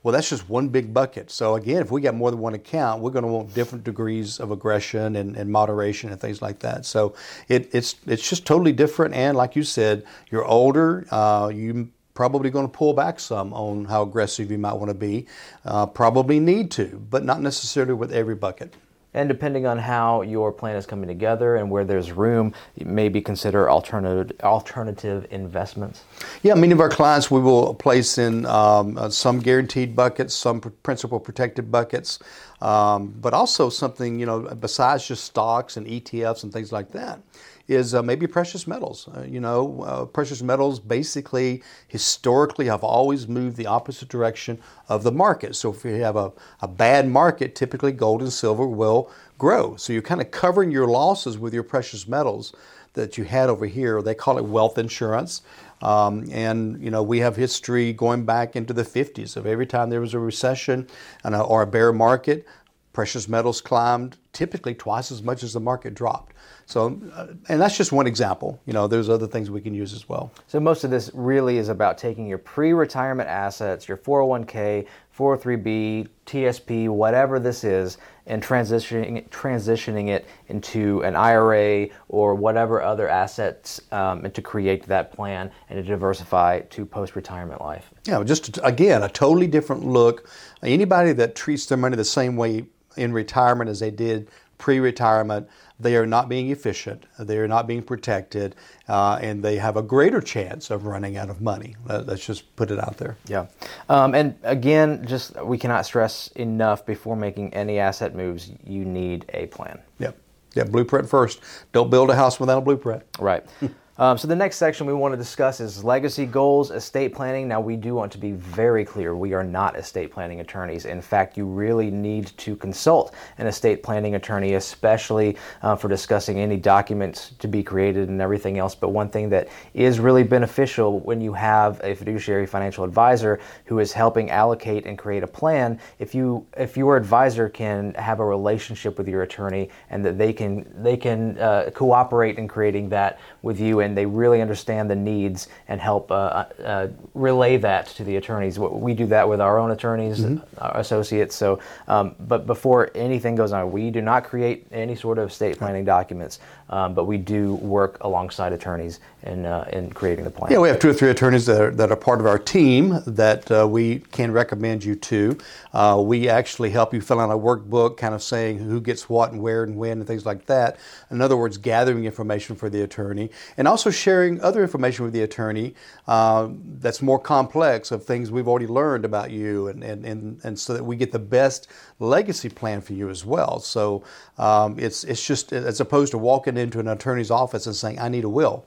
Well, 0.01 0.11
that's 0.11 0.29
just 0.29 0.49
one 0.49 0.67
big 0.67 0.93
bucket. 0.93 1.31
So 1.31 1.55
again, 1.55 1.81
if 1.81 1.89
we 1.89 2.01
got 2.01 2.13
more 2.13 2.29
than 2.29 2.41
one 2.41 2.53
account, 2.53 3.01
we're 3.01 3.11
going 3.11 3.23
to 3.23 3.31
want 3.31 3.53
different 3.53 3.85
degrees 3.85 4.39
of 4.39 4.51
aggression 4.51 5.15
and, 5.15 5.37
and 5.37 5.49
moderation 5.49 6.11
and 6.11 6.19
things 6.19 6.41
like 6.41 6.59
that. 6.59 6.85
So 6.85 7.15
it, 7.47 7.73
it's 7.73 7.95
it's 8.05 8.27
just 8.27 8.45
totally 8.45 8.73
different. 8.73 9.15
And 9.15 9.37
like 9.37 9.55
you 9.55 9.63
said, 9.63 10.05
you're 10.29 10.43
older. 10.45 11.07
Uh, 11.09 11.51
you 11.53 11.89
probably 12.13 12.49
going 12.49 12.67
to 12.67 12.71
pull 12.71 12.93
back 12.93 13.19
some 13.19 13.53
on 13.53 13.85
how 13.85 14.03
aggressive 14.03 14.51
you 14.51 14.57
might 14.57 14.73
want 14.73 14.89
to 14.89 14.93
be. 14.93 15.25
Uh, 15.65 15.85
probably 15.85 16.39
need 16.39 16.69
to, 16.71 17.01
but 17.09 17.23
not 17.23 17.41
necessarily 17.41 17.93
with 17.93 18.11
every 18.11 18.35
bucket. 18.35 18.73
And 19.13 19.29
depending 19.29 19.65
on 19.65 19.77
how 19.77 20.21
your 20.21 20.51
plan 20.51 20.75
is 20.75 20.85
coming 20.85 21.07
together 21.07 21.57
and 21.57 21.69
where 21.69 21.83
there's 21.85 22.11
room, 22.11 22.53
maybe 22.83 23.21
consider 23.21 23.69
alternative 23.69 24.35
alternative 24.41 25.27
investments. 25.29 26.03
Yeah, 26.41 26.55
many 26.55 26.73
of 26.73 26.79
our 26.79 26.89
clients 26.89 27.29
we 27.29 27.39
will 27.39 27.75
place 27.75 28.17
in 28.17 28.45
um, 28.45 28.97
uh, 28.97 29.09
some 29.09 29.39
guaranteed 29.39 29.95
buckets, 29.95 30.33
some 30.33 30.61
principal 30.61 31.19
protected 31.19 31.71
buckets, 31.71 32.19
um, 32.61 33.13
but 33.21 33.33
also 33.33 33.69
something 33.69 34.19
you 34.19 34.25
know 34.25 34.39
besides 34.55 35.07
just 35.07 35.25
stocks 35.25 35.77
and 35.77 35.85
ETFs 35.85 36.43
and 36.43 36.51
things 36.51 36.71
like 36.71 36.91
that 36.91 37.21
is 37.67 37.95
uh, 37.95 38.03
maybe 38.03 38.27
precious 38.27 38.67
metals. 38.67 39.07
Uh, 39.15 39.21
you 39.21 39.39
know, 39.39 39.81
uh, 39.81 40.05
precious 40.05 40.41
metals 40.41 40.79
basically 40.79 41.63
historically 41.87 42.65
have 42.65 42.83
always 42.83 43.27
moved 43.27 43.55
the 43.55 43.65
opposite 43.65 44.09
direction 44.09 44.59
of 44.89 45.03
the 45.03 45.11
market. 45.11 45.55
So 45.55 45.71
if 45.71 45.85
you 45.85 45.93
have 46.01 46.15
a, 46.15 46.31
a 46.61 46.67
bad 46.67 47.07
market, 47.07 47.55
typically 47.55 47.91
gold 47.91 48.21
and 48.21 48.33
silver 48.33 48.67
will 48.67 49.09
grow. 49.37 49.75
So 49.77 49.93
you're 49.93 50.01
kind 50.01 50.21
of 50.21 50.31
covering 50.31 50.71
your 50.71 50.87
losses 50.87 51.37
with 51.37 51.53
your 51.53 51.63
precious 51.63 52.07
metals 52.07 52.53
that 52.93 53.17
you 53.17 53.23
had 53.23 53.49
over 53.49 53.65
here. 53.65 54.01
They 54.01 54.13
call 54.13 54.37
it 54.37 54.45
wealth 54.45 54.77
insurance. 54.77 55.41
Um, 55.81 56.29
and 56.31 56.81
you 56.81 56.89
know 56.89 57.03
we 57.03 57.19
have 57.19 57.35
history 57.35 57.91
going 57.91 58.23
back 58.23 58.55
into 58.55 58.71
the 58.71 58.83
50s 58.83 59.35
of 59.35 59.45
every 59.45 59.65
time 59.65 59.89
there 59.89 59.99
was 59.99 60.13
a 60.13 60.19
recession 60.19 60.87
and 61.25 61.35
or 61.35 61.63
a 61.63 61.67
bear 61.67 61.91
market, 61.91 62.47
precious 62.93 63.27
metals 63.27 63.59
climbed 63.59 64.17
typically 64.33 64.73
twice 64.73 65.11
as 65.11 65.21
much 65.21 65.43
as 65.43 65.53
the 65.53 65.59
market 65.59 65.93
dropped. 65.93 66.35
So, 66.65 66.99
uh, 67.13 67.27
and 67.49 67.61
that's 67.61 67.77
just 67.77 67.91
one 67.91 68.07
example. 68.07 68.59
You 68.65 68.73
know, 68.73 68.87
there's 68.87 69.09
other 69.09 69.27
things 69.27 69.51
we 69.51 69.61
can 69.61 69.73
use 69.73 69.93
as 69.93 70.07
well. 70.07 70.31
So 70.47 70.59
most 70.59 70.83
of 70.83 70.91
this 70.91 71.11
really 71.13 71.57
is 71.57 71.69
about 71.69 71.97
taking 71.97 72.27
your 72.27 72.37
pre-retirement 72.37 73.27
assets, 73.29 73.87
your 73.87 73.97
401k, 73.97 74.87
403b, 75.15 76.07
TSP, 76.25 76.89
whatever 76.89 77.39
this 77.39 77.63
is, 77.63 77.97
and 78.25 78.41
transitioning 78.41 79.27
transitioning 79.29 80.07
it 80.07 80.25
into 80.47 81.03
an 81.03 81.15
IRA 81.15 81.89
or 82.07 82.33
whatever 82.33 82.81
other 82.81 83.09
assets, 83.09 83.81
um, 83.91 84.23
and 84.25 84.33
to 84.33 84.41
create 84.41 84.85
that 84.87 85.11
plan 85.11 85.51
and 85.69 85.77
to 85.77 85.83
diversify 85.83 86.61
to 86.61 86.85
post-retirement 86.85 87.61
life. 87.61 87.91
Yeah, 88.05 88.23
just 88.23 88.59
again 88.63 89.03
a 89.03 89.09
totally 89.09 89.47
different 89.47 89.85
look. 89.85 90.29
Anybody 90.63 91.11
that 91.13 91.35
treats 91.35 91.65
their 91.65 91.77
money 91.77 91.97
the 91.97 92.05
same 92.05 92.37
way 92.37 92.65
in 92.97 93.13
retirement 93.13 93.69
as 93.69 93.79
they 93.79 93.91
did 93.91 94.29
pre-retirement 94.57 95.49
they 95.79 95.95
are 95.95 96.05
not 96.05 96.29
being 96.29 96.49
efficient, 96.49 97.05
they 97.19 97.37
are 97.37 97.47
not 97.47 97.67
being 97.67 97.83
protected, 97.83 98.55
uh, 98.87 99.19
and 99.21 99.43
they 99.43 99.57
have 99.57 99.75
a 99.75 99.81
greater 99.81 100.21
chance 100.21 100.71
of 100.71 100.85
running 100.85 101.17
out 101.17 101.29
of 101.29 101.41
money. 101.41 101.75
let's 101.85 102.25
just 102.25 102.55
put 102.55 102.71
it 102.71 102.79
out 102.79 102.97
there. 102.97 103.17
Yeah. 103.27 103.47
Um, 103.89 104.15
and 104.15 104.35
again, 104.43 105.05
just 105.05 105.35
we 105.43 105.57
cannot 105.57 105.85
stress 105.85 106.27
enough 106.35 106.85
before 106.85 107.15
making 107.15 107.53
any 107.53 107.79
asset 107.79 108.15
moves, 108.15 108.51
you 108.65 108.85
need 108.85 109.25
a 109.33 109.47
plan. 109.47 109.79
Yep. 109.99 110.17
Yeah, 110.55 110.63
blueprint 110.65 111.09
first. 111.09 111.41
Don't 111.71 111.89
build 111.89 112.09
a 112.09 112.15
house 112.15 112.39
without 112.39 112.59
a 112.59 112.61
blueprint. 112.61 113.03
Right. 113.19 113.43
Um, 113.99 114.17
so 114.17 114.27
the 114.27 114.35
next 114.35 114.55
section 114.55 114.87
we 114.87 114.93
want 114.93 115.13
to 115.13 115.17
discuss 115.17 115.59
is 115.59 115.83
legacy 115.83 116.25
goals, 116.25 116.71
estate 116.71 117.13
planning. 117.13 117.47
Now 117.47 117.61
we 117.61 117.75
do 117.75 117.93
want 117.93 118.11
to 118.13 118.17
be 118.17 118.31
very 118.31 118.83
clear: 118.83 119.15
we 119.15 119.33
are 119.33 119.43
not 119.43 119.75
estate 119.75 120.11
planning 120.11 120.39
attorneys. 120.39 120.85
In 120.85 120.99
fact, 120.99 121.37
you 121.37 121.45
really 121.45 121.91
need 121.91 122.35
to 122.37 122.55
consult 122.55 123.13
an 123.37 123.45
estate 123.45 123.83
planning 123.83 124.15
attorney, 124.15 124.55
especially 124.55 125.37
uh, 125.61 125.75
for 125.75 125.89
discussing 125.89 126.39
any 126.39 126.57
documents 126.57 127.33
to 127.37 127.47
be 127.47 127.61
created 127.61 128.09
and 128.09 128.19
everything 128.19 128.57
else. 128.57 128.73
But 128.73 128.89
one 128.89 129.09
thing 129.09 129.29
that 129.29 129.47
is 129.75 129.99
really 129.99 130.23
beneficial 130.23 130.99
when 131.01 131.21
you 131.21 131.33
have 131.33 131.79
a 131.83 131.93
fiduciary 131.93 132.47
financial 132.47 132.83
advisor 132.83 133.39
who 133.65 133.77
is 133.77 133.93
helping 133.93 134.31
allocate 134.31 134.87
and 134.87 134.97
create 134.97 135.21
a 135.21 135.27
plan, 135.27 135.79
if 135.99 136.15
you 136.15 136.47
if 136.57 136.75
your 136.75 136.97
advisor 136.97 137.47
can 137.47 137.93
have 137.93 138.19
a 138.19 138.25
relationship 138.25 138.97
with 138.97 139.07
your 139.07 139.21
attorney 139.21 139.69
and 139.91 140.03
that 140.03 140.17
they 140.17 140.33
can 140.33 140.65
they 140.81 140.97
can 140.97 141.37
uh, 141.37 141.69
cooperate 141.75 142.39
in 142.39 142.47
creating 142.47 142.89
that 142.89 143.19
with 143.43 143.59
you 143.59 143.82
and 143.83 143.97
they 143.97 144.05
really 144.05 144.41
understand 144.41 144.89
the 144.89 144.95
needs 144.95 145.47
and 145.67 145.79
help 145.79 146.11
uh, 146.11 146.15
uh, 146.15 146.45
uh 146.63 146.87
relay 147.13 147.57
that 147.57 147.87
to 147.87 148.03
the 148.03 148.15
attorneys. 148.15 148.57
We 148.59 148.93
do 148.93 149.05
that 149.07 149.27
with 149.27 149.41
our 149.41 149.59
own 149.59 149.71
attorneys, 149.71 150.19
mm-hmm. 150.21 150.43
our 150.57 150.77
associates. 150.79 151.35
So, 151.35 151.59
um, 151.87 152.15
but 152.19 152.47
before 152.47 152.91
anything 152.95 153.35
goes 153.35 153.51
on, 153.51 153.71
we 153.71 153.91
do 153.91 154.01
not 154.01 154.23
create 154.23 154.67
any 154.71 154.95
sort 154.95 155.17
of 155.17 155.29
estate 155.29 155.57
planning 155.57 155.85
documents, 155.85 156.39
um, 156.69 156.93
but 156.93 157.05
we 157.05 157.17
do 157.17 157.55
work 157.55 157.97
alongside 158.01 158.53
attorneys 158.53 158.99
in, 159.23 159.45
uh, 159.45 159.69
in 159.71 159.91
creating 159.91 160.25
the 160.25 160.31
plan. 160.31 160.51
Yeah, 160.51 160.59
we 160.59 160.69
have 160.69 160.79
two 160.79 160.89
or 160.89 160.93
three 160.93 161.09
attorneys 161.09 161.45
that 161.45 161.61
are, 161.61 161.71
that 161.71 161.91
are 161.91 161.95
part 161.95 162.19
of 162.19 162.25
our 162.25 162.39
team 162.39 162.99
that 163.05 163.49
uh, 163.51 163.67
we 163.69 163.99
can 163.99 164.31
recommend 164.31 164.83
you 164.83 164.95
to. 164.95 165.37
Uh, 165.73 166.01
we 166.03 166.29
actually 166.29 166.69
help 166.69 166.93
you 166.93 167.01
fill 167.01 167.19
out 167.19 167.29
a 167.29 167.37
workbook, 167.37 167.97
kind 167.97 168.13
of 168.13 168.21
saying 168.21 168.59
who 168.59 168.81
gets 168.81 169.09
what 169.09 169.31
and 169.31 169.41
where 169.41 169.63
and 169.63 169.75
when 169.75 169.99
and 169.99 170.07
things 170.07 170.25
like 170.25 170.45
that. 170.45 170.77
In 171.09 171.21
other 171.21 171.37
words, 171.37 171.57
gathering 171.57 172.05
information 172.05 172.55
for 172.55 172.69
the 172.69 172.81
attorney 172.81 173.29
and 173.57 173.67
also 173.73 173.89
sharing 173.89 174.39
other 174.41 174.61
information 174.61 175.03
with 175.03 175.15
the 175.15 175.23
attorney 175.23 175.73
uh, 176.07 176.47
that's 176.79 177.01
more 177.01 177.17
complex 177.17 177.89
of 177.89 178.05
things 178.05 178.29
we've 178.29 178.47
already 178.47 178.67
learned 178.67 179.03
about 179.03 179.31
you 179.31 179.67
and, 179.67 179.83
and, 179.83 180.05
and, 180.05 180.39
and 180.43 180.59
so 180.59 180.75
that 180.75 180.83
we 180.83 180.95
get 180.95 181.11
the 181.11 181.17
best 181.17 181.67
legacy 181.97 182.49
plan 182.49 182.81
for 182.81 182.93
you 182.93 183.09
as 183.09 183.25
well. 183.25 183.59
So 183.59 184.03
um, 184.37 184.77
it's, 184.77 185.03
it's 185.05 185.25
just 185.25 185.51
as 185.53 185.79
opposed 185.79 186.11
to 186.11 186.19
walking 186.19 186.55
into 186.55 186.79
an 186.79 186.87
attorney's 186.87 187.31
office 187.31 187.65
and 187.65 187.75
saying, 187.75 187.97
I 187.97 188.09
need 188.09 188.25
a 188.25 188.29
will 188.29 188.63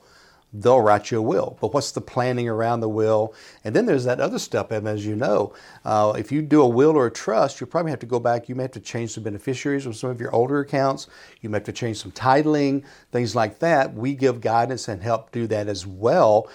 they'll 0.61 0.81
write 0.81 1.11
you 1.11 1.19
a 1.19 1.21
will. 1.21 1.57
But 1.61 1.73
what's 1.73 1.91
the 1.91 2.01
planning 2.01 2.49
around 2.49 2.79
the 2.79 2.89
will? 2.89 3.33
And 3.63 3.75
then 3.75 3.85
there's 3.85 4.05
that 4.05 4.19
other 4.19 4.39
step, 4.39 4.71
and 4.71 4.87
as 4.87 5.05
you 5.05 5.15
know. 5.15 5.53
Uh, 5.85 6.13
if 6.17 6.31
you 6.31 6.41
do 6.41 6.61
a 6.61 6.67
will 6.67 6.95
or 6.95 7.07
a 7.07 7.11
trust, 7.11 7.59
you 7.61 7.67
probably 7.67 7.91
have 7.91 7.99
to 7.99 8.05
go 8.05 8.19
back. 8.19 8.49
You 8.49 8.55
may 8.55 8.63
have 8.63 8.71
to 8.71 8.79
change 8.79 9.11
some 9.11 9.23
beneficiaries 9.23 9.85
of 9.85 9.95
some 9.95 10.09
of 10.09 10.19
your 10.19 10.33
older 10.33 10.59
accounts. 10.59 11.07
You 11.41 11.49
may 11.49 11.57
have 11.57 11.65
to 11.65 11.73
change 11.73 11.97
some 11.97 12.11
titling, 12.11 12.83
things 13.11 13.35
like 13.35 13.59
that. 13.59 13.93
We 13.93 14.15
give 14.15 14.41
guidance 14.41 14.87
and 14.87 15.01
help 15.01 15.31
do 15.31 15.47
that 15.47 15.67
as 15.67 15.85
well. 15.85 16.49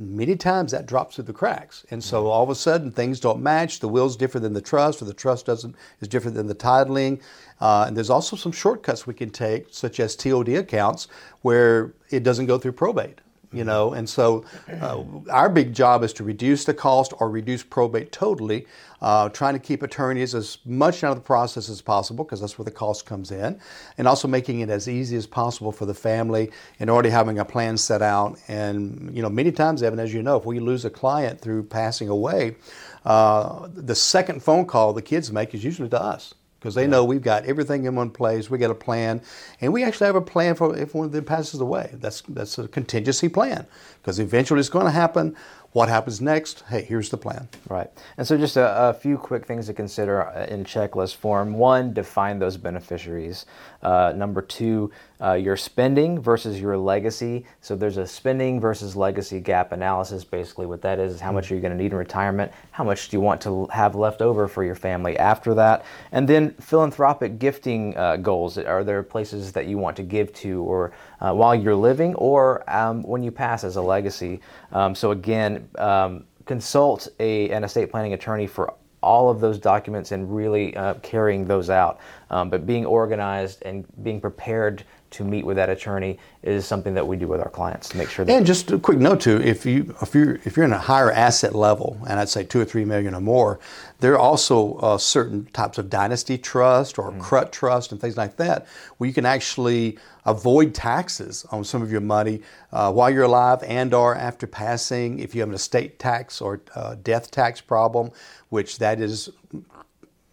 Many 0.00 0.36
times 0.36 0.70
that 0.70 0.86
drops 0.86 1.16
through 1.16 1.24
the 1.24 1.32
cracks, 1.32 1.84
and 1.90 2.04
so 2.04 2.28
all 2.28 2.44
of 2.44 2.50
a 2.50 2.54
sudden 2.54 2.92
things 2.92 3.18
don't 3.18 3.42
match. 3.42 3.80
The 3.80 3.88
will's 3.88 4.16
different 4.16 4.44
than 4.44 4.52
the 4.52 4.60
trust, 4.60 5.02
or 5.02 5.06
the 5.06 5.12
trust 5.12 5.46
doesn't 5.46 5.74
is 6.00 6.06
different 6.06 6.36
than 6.36 6.46
the 6.46 6.54
titling. 6.54 7.20
Uh, 7.60 7.86
and 7.88 7.96
there's 7.96 8.08
also 8.08 8.36
some 8.36 8.52
shortcuts 8.52 9.08
we 9.08 9.14
can 9.14 9.30
take, 9.30 9.66
such 9.72 9.98
as 9.98 10.14
TOD 10.14 10.50
accounts, 10.50 11.08
where 11.42 11.94
it 12.10 12.22
doesn't 12.22 12.46
go 12.46 12.58
through 12.58 12.72
probate 12.72 13.20
you 13.52 13.64
know? 13.64 13.92
And 13.92 14.08
so 14.08 14.44
uh, 14.80 15.02
our 15.30 15.48
big 15.48 15.72
job 15.72 16.02
is 16.02 16.12
to 16.14 16.24
reduce 16.24 16.64
the 16.64 16.74
cost 16.74 17.12
or 17.18 17.30
reduce 17.30 17.62
probate 17.62 18.12
totally 18.12 18.66
uh, 19.00 19.28
trying 19.28 19.54
to 19.54 19.60
keep 19.60 19.82
attorneys 19.82 20.34
as 20.34 20.58
much 20.64 21.04
out 21.04 21.12
of 21.12 21.18
the 21.18 21.22
process 21.22 21.68
as 21.68 21.80
possible 21.80 22.24
because 22.24 22.40
that's 22.40 22.58
where 22.58 22.64
the 22.64 22.70
cost 22.70 23.06
comes 23.06 23.30
in 23.30 23.58
and 23.96 24.08
also 24.08 24.26
making 24.26 24.60
it 24.60 24.70
as 24.70 24.88
easy 24.88 25.16
as 25.16 25.26
possible 25.26 25.70
for 25.70 25.86
the 25.86 25.94
family 25.94 26.50
and 26.80 26.90
already 26.90 27.10
having 27.10 27.38
a 27.38 27.44
plan 27.44 27.76
set 27.76 28.02
out. 28.02 28.38
And 28.48 29.14
you 29.14 29.22
know 29.22 29.28
many 29.28 29.52
times 29.52 29.82
evan 29.82 29.98
as 29.98 30.12
you 30.12 30.22
know 30.22 30.36
if 30.36 30.44
we 30.44 30.60
lose 30.60 30.84
a 30.84 30.90
client 30.90 31.40
through 31.40 31.64
passing 31.64 32.08
away 32.08 32.56
uh, 33.04 33.68
the 33.74 33.94
second 33.94 34.42
phone 34.42 34.66
call 34.66 34.92
the 34.92 35.02
kids 35.02 35.32
make 35.32 35.54
is 35.54 35.64
usually 35.64 35.88
to 35.88 36.00
us 36.00 36.34
because 36.58 36.74
they 36.74 36.86
know 36.86 37.04
we've 37.04 37.22
got 37.22 37.44
everything 37.44 37.84
in 37.84 37.94
one 37.94 38.10
place. 38.10 38.50
We 38.50 38.58
got 38.58 38.70
a 38.70 38.74
plan, 38.74 39.22
and 39.60 39.72
we 39.72 39.84
actually 39.84 40.06
have 40.06 40.16
a 40.16 40.20
plan 40.20 40.54
for 40.54 40.76
if 40.76 40.94
one 40.94 41.06
of 41.06 41.12
them 41.12 41.24
passes 41.24 41.60
away. 41.60 41.90
That's 41.94 42.22
that's 42.22 42.58
a 42.58 42.68
contingency 42.68 43.28
plan 43.28 43.66
because 44.02 44.18
eventually 44.18 44.60
it's 44.60 44.68
going 44.68 44.86
to 44.86 44.90
happen. 44.92 45.36
What 45.72 45.90
happens 45.90 46.20
next? 46.20 46.64
Hey, 46.68 46.82
here's 46.82 47.10
the 47.10 47.18
plan. 47.18 47.48
Right. 47.68 47.90
And 48.16 48.26
so, 48.26 48.38
just 48.38 48.56
a, 48.56 48.88
a 48.88 48.94
few 48.94 49.18
quick 49.18 49.46
things 49.46 49.66
to 49.66 49.74
consider 49.74 50.26
uh, 50.26 50.46
in 50.46 50.64
checklist 50.64 51.16
form. 51.16 51.54
One, 51.54 51.92
define 51.92 52.38
those 52.38 52.56
beneficiaries. 52.56 53.44
Uh, 53.82 54.12
number 54.16 54.40
two, 54.40 54.90
uh, 55.20 55.32
your 55.32 55.56
spending 55.56 56.20
versus 56.20 56.60
your 56.60 56.76
legacy. 56.76 57.44
So, 57.60 57.76
there's 57.76 57.96
a 57.96 58.06
spending 58.06 58.60
versus 58.60 58.96
legacy 58.96 59.40
gap 59.40 59.72
analysis. 59.72 60.24
Basically, 60.24 60.66
what 60.66 60.82
that 60.82 60.98
is 60.98 61.14
is 61.14 61.20
how 61.20 61.32
much 61.32 61.50
are 61.50 61.54
you 61.54 61.60
going 61.60 61.76
to 61.76 61.82
need 61.82 61.92
in 61.92 61.98
retirement? 61.98 62.52
How 62.70 62.84
much 62.84 63.08
do 63.08 63.16
you 63.16 63.20
want 63.20 63.40
to 63.42 63.66
have 63.66 63.94
left 63.94 64.22
over 64.22 64.48
for 64.48 64.64
your 64.64 64.74
family 64.74 65.18
after 65.18 65.54
that? 65.54 65.84
And 66.12 66.28
then, 66.28 66.52
philanthropic 66.54 67.38
gifting 67.38 67.96
uh, 67.96 68.16
goals. 68.16 68.58
Are 68.58 68.84
there 68.84 69.02
places 69.02 69.52
that 69.52 69.66
you 69.66 69.78
want 69.78 69.96
to 69.96 70.02
give 70.02 70.32
to 70.34 70.62
or 70.62 70.92
uh, 71.20 71.32
while 71.32 71.54
you're 71.54 71.74
living 71.74 72.14
or 72.14 72.68
um, 72.70 73.02
when 73.02 73.22
you 73.22 73.30
pass 73.30 73.64
as 73.64 73.76
a 73.76 73.82
legacy? 73.82 74.40
Um, 74.72 74.94
so, 74.94 75.10
again, 75.10 75.68
um, 75.78 76.24
consult 76.44 77.08
a, 77.20 77.50
an 77.50 77.64
estate 77.64 77.90
planning 77.90 78.14
attorney 78.14 78.46
for 78.46 78.74
all 79.02 79.30
of 79.30 79.40
those 79.40 79.58
documents 79.58 80.12
and 80.12 80.34
really 80.34 80.76
uh, 80.76 80.94
carrying 80.94 81.44
those 81.44 81.70
out. 81.70 82.00
Um, 82.30 82.50
but 82.50 82.66
being 82.66 82.84
organized 82.84 83.62
and 83.62 83.86
being 84.02 84.20
prepared 84.20 84.84
to 85.10 85.24
meet 85.24 85.44
with 85.44 85.56
that 85.56 85.68
attorney 85.68 86.18
is 86.42 86.66
something 86.66 86.94
that 86.94 87.06
we 87.06 87.16
do 87.16 87.26
with 87.26 87.40
our 87.40 87.48
clients 87.48 87.88
to 87.88 87.96
make 87.96 88.08
sure 88.10 88.24
that. 88.24 88.32
And 88.32 88.46
just 88.46 88.70
a 88.70 88.78
quick 88.78 88.98
note 88.98 89.20
too, 89.20 89.40
if 89.40 89.64
you 89.64 89.94
if 90.02 90.14
you're 90.14 90.36
if 90.44 90.56
you're 90.56 90.66
in 90.66 90.72
a 90.72 90.78
higher 90.78 91.10
asset 91.10 91.54
level, 91.54 91.98
and 92.08 92.20
I'd 92.20 92.28
say 92.28 92.44
two 92.44 92.60
or 92.60 92.64
three 92.64 92.84
million 92.84 93.14
or 93.14 93.20
more, 93.20 93.58
there 94.00 94.12
are 94.14 94.18
also 94.18 94.74
uh, 94.74 94.98
certain 94.98 95.46
types 95.46 95.78
of 95.78 95.88
dynasty 95.88 96.38
trust 96.38 96.98
or 96.98 97.10
mm. 97.10 97.20
CRUT 97.20 97.52
trust 97.52 97.92
and 97.92 98.00
things 98.00 98.16
like 98.16 98.36
that, 98.36 98.66
where 98.98 99.08
you 99.08 99.14
can 99.14 99.26
actually 99.26 99.98
avoid 100.26 100.74
taxes 100.74 101.46
on 101.50 101.64
some 101.64 101.80
of 101.80 101.90
your 101.90 102.02
money 102.02 102.42
uh, 102.72 102.92
while 102.92 103.10
you're 103.10 103.24
alive 103.24 103.62
and 103.62 103.94
or 103.94 104.14
after 104.14 104.46
passing. 104.46 105.18
If 105.18 105.34
you 105.34 105.40
have 105.40 105.48
an 105.48 105.54
estate 105.54 105.98
tax 105.98 106.40
or 106.40 106.60
uh, 106.74 106.96
death 107.02 107.30
tax 107.30 107.60
problem, 107.60 108.10
which 108.50 108.78
that 108.78 109.00
is 109.00 109.30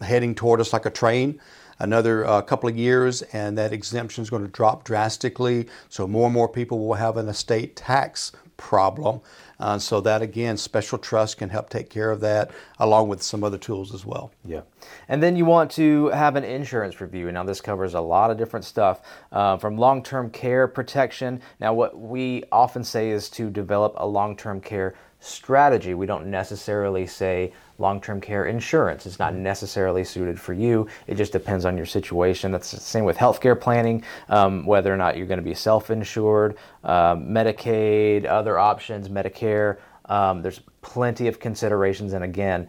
heading 0.02 0.36
toward 0.36 0.60
us 0.60 0.74
like 0.74 0.86
a 0.86 0.90
train 0.90 1.40
another 1.80 2.26
uh, 2.26 2.42
couple 2.42 2.70
of 2.70 2.78
years, 2.78 3.22
and 3.34 3.58
that 3.58 3.74
exemption 3.74 4.22
is 4.22 4.30
going 4.30 4.44
to 4.44 4.52
drop 4.52 4.84
drastically. 4.84 5.68
So 5.90 6.08
more 6.08 6.26
and 6.26 6.34
more 6.34 6.50
people 6.50 6.86
will 6.86 6.96
have 6.96 7.18
an 7.18 7.28
estate 7.28 7.76
tax 7.76 8.32
problem. 8.58 9.22
Uh, 9.60 9.80
so 9.80 10.02
that 10.02 10.22
again, 10.22 10.58
special 10.58 10.98
trust 10.98 11.38
can 11.38 11.50
help 11.50 11.70
take 11.70 11.90
care 11.90 12.12
of 12.12 12.20
that, 12.20 12.52
along 12.80 13.08
with 13.08 13.22
some 13.22 13.44
other 13.44 13.58
tools 13.58 13.94
as 13.94 14.06
well. 14.06 14.32
Yeah, 14.44 14.62
and 15.08 15.24
then 15.24 15.38
you 15.38 15.46
want 15.46 15.72
to 15.72 16.08
have 16.08 16.36
an 16.36 16.44
insurance 16.44 17.00
review. 17.00 17.32
Now 17.32 17.44
this 17.44 17.62
covers 17.62 17.94
a 17.94 18.02
lot 18.02 18.32
of 18.32 18.38
different 18.38 18.66
stuff, 18.66 19.02
uh, 19.32 19.58
from 19.58 19.78
long-term 19.78 20.32
care 20.32 20.68
protection. 20.68 21.42
Now 21.60 21.74
what 21.74 21.98
we 21.98 22.44
often 22.52 22.84
say 22.84 23.12
is 23.12 23.30
to 23.32 23.50
develop 23.50 23.94
a 23.96 24.06
long-term 24.06 24.60
care 24.60 24.96
strategy. 25.26 25.94
We 25.94 26.06
don't 26.06 26.28
necessarily 26.28 27.08
say 27.08 27.54
long 27.78 28.00
term 28.00 28.22
care 28.22 28.46
insurance. 28.46 29.06
It's 29.06 29.20
not 29.20 29.34
necessarily 29.34 30.04
suited 30.04 30.40
for 30.40 30.54
you. 30.54 30.88
It 31.08 31.16
just 31.16 31.32
depends 31.32 31.66
on 31.66 31.76
your 31.78 31.86
situation. 31.86 32.52
That's 32.52 32.72
the 32.72 32.80
same 32.80 33.06
with 33.06 33.18
healthcare 33.18 33.60
planning, 33.60 34.04
um, 34.30 34.66
whether 34.66 34.94
or 34.94 34.98
not 34.98 35.18
you're 35.18 35.28
going 35.28 35.40
to 35.40 35.44
be 35.44 35.54
self 35.54 35.90
insured, 35.90 36.58
uh, 36.84 37.16
Medicaid, 37.16 38.26
other 38.26 38.60
options, 38.60 39.10
Medicare. 39.10 39.78
Um, 40.06 40.42
there's 40.42 40.62
plenty 40.82 41.28
of 41.28 41.40
considerations. 41.40 42.14
And 42.14 42.24
again, 42.24 42.68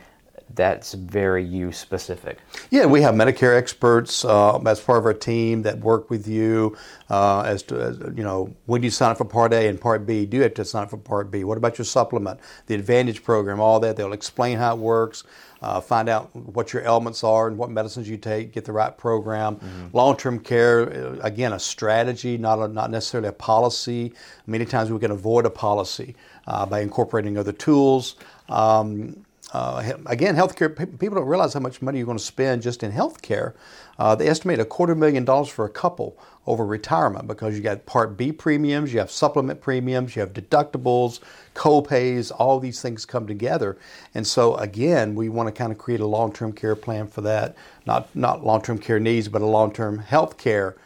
that's 0.54 0.94
very 0.94 1.44
you 1.44 1.72
specific. 1.72 2.38
Yeah, 2.70 2.86
we 2.86 3.02
have 3.02 3.14
Medicare 3.14 3.56
experts 3.56 4.24
uh, 4.24 4.58
as 4.60 4.80
part 4.80 4.98
of 4.98 5.06
our 5.06 5.12
team 5.12 5.62
that 5.62 5.78
work 5.80 6.08
with 6.08 6.28
you 6.28 6.76
uh, 7.10 7.40
as 7.42 7.62
to 7.64 7.80
as, 7.80 7.98
you 8.16 8.22
know 8.22 8.54
when 8.66 8.80
do 8.80 8.86
you 8.86 8.90
sign 8.90 9.10
up 9.10 9.18
for 9.18 9.24
Part 9.24 9.52
A 9.52 9.68
and 9.68 9.80
Part 9.80 10.06
B? 10.06 10.24
Do 10.24 10.38
you 10.38 10.42
have 10.44 10.54
to 10.54 10.64
sign 10.64 10.84
up 10.84 10.90
for 10.90 10.96
Part 10.96 11.30
B? 11.30 11.44
What 11.44 11.58
about 11.58 11.78
your 11.78 11.84
supplement, 11.84 12.40
the 12.66 12.74
Advantage 12.74 13.24
program, 13.24 13.60
all 13.60 13.80
that? 13.80 13.96
They'll 13.96 14.12
explain 14.12 14.58
how 14.58 14.74
it 14.74 14.78
works. 14.78 15.24
Uh, 15.62 15.80
find 15.80 16.08
out 16.08 16.34
what 16.36 16.72
your 16.72 16.82
ailments 16.84 17.24
are 17.24 17.48
and 17.48 17.56
what 17.56 17.70
medicines 17.70 18.08
you 18.08 18.16
take, 18.16 18.52
get 18.52 18.64
the 18.64 18.72
right 18.72 18.96
program. 18.96 19.56
Mm-hmm. 19.56 19.96
Long 19.96 20.16
term 20.16 20.38
care, 20.38 20.82
uh, 20.82 21.18
again, 21.22 21.54
a 21.54 21.58
strategy, 21.58 22.36
not, 22.36 22.58
a, 22.58 22.68
not 22.68 22.90
necessarily 22.90 23.28
a 23.28 23.32
policy. 23.32 24.12
Many 24.46 24.66
times 24.66 24.92
we 24.92 24.98
can 24.98 25.10
avoid 25.10 25.46
a 25.46 25.50
policy 25.50 26.14
uh, 26.46 26.66
by 26.66 26.80
incorporating 26.80 27.38
other 27.38 27.52
tools. 27.52 28.16
Um, 28.48 29.24
uh, 29.56 29.96
again, 30.04 30.36
healthcare, 30.36 30.76
people 30.76 31.16
don't 31.16 31.26
realize 31.26 31.54
how 31.54 31.60
much 31.60 31.80
money 31.80 31.96
you're 31.98 32.06
going 32.06 32.18
to 32.18 32.22
spend 32.22 32.60
just 32.60 32.82
in 32.82 32.92
healthcare. 32.92 33.54
Uh, 33.98 34.14
they 34.14 34.28
estimate 34.28 34.60
a 34.60 34.66
quarter 34.66 34.94
million 34.94 35.24
dollars 35.24 35.48
for 35.48 35.64
a 35.64 35.70
couple 35.70 36.18
over 36.46 36.66
retirement 36.66 37.26
because 37.26 37.56
you 37.56 37.62
got 37.62 37.86
Part 37.86 38.18
B 38.18 38.32
premiums, 38.32 38.92
you 38.92 38.98
have 38.98 39.10
supplement 39.10 39.62
premiums, 39.62 40.14
you 40.14 40.20
have 40.20 40.34
deductibles, 40.34 41.20
co-pays, 41.54 42.30
all 42.30 42.60
these 42.60 42.82
things 42.82 43.06
come 43.06 43.26
together. 43.26 43.78
And 44.14 44.26
so 44.26 44.56
again, 44.56 45.14
we 45.14 45.30
want 45.30 45.46
to 45.46 45.52
kind 45.52 45.72
of 45.72 45.78
create 45.78 46.00
a 46.00 46.06
long-term 46.06 46.52
care 46.52 46.76
plan 46.76 47.06
for 47.06 47.22
that. 47.22 47.56
Not 47.86 48.14
not 48.14 48.44
long-term 48.44 48.78
care 48.78 49.00
needs, 49.00 49.28
but 49.28 49.40
a 49.40 49.46
long-term 49.46 49.98
health 50.00 50.36
care 50.36 50.76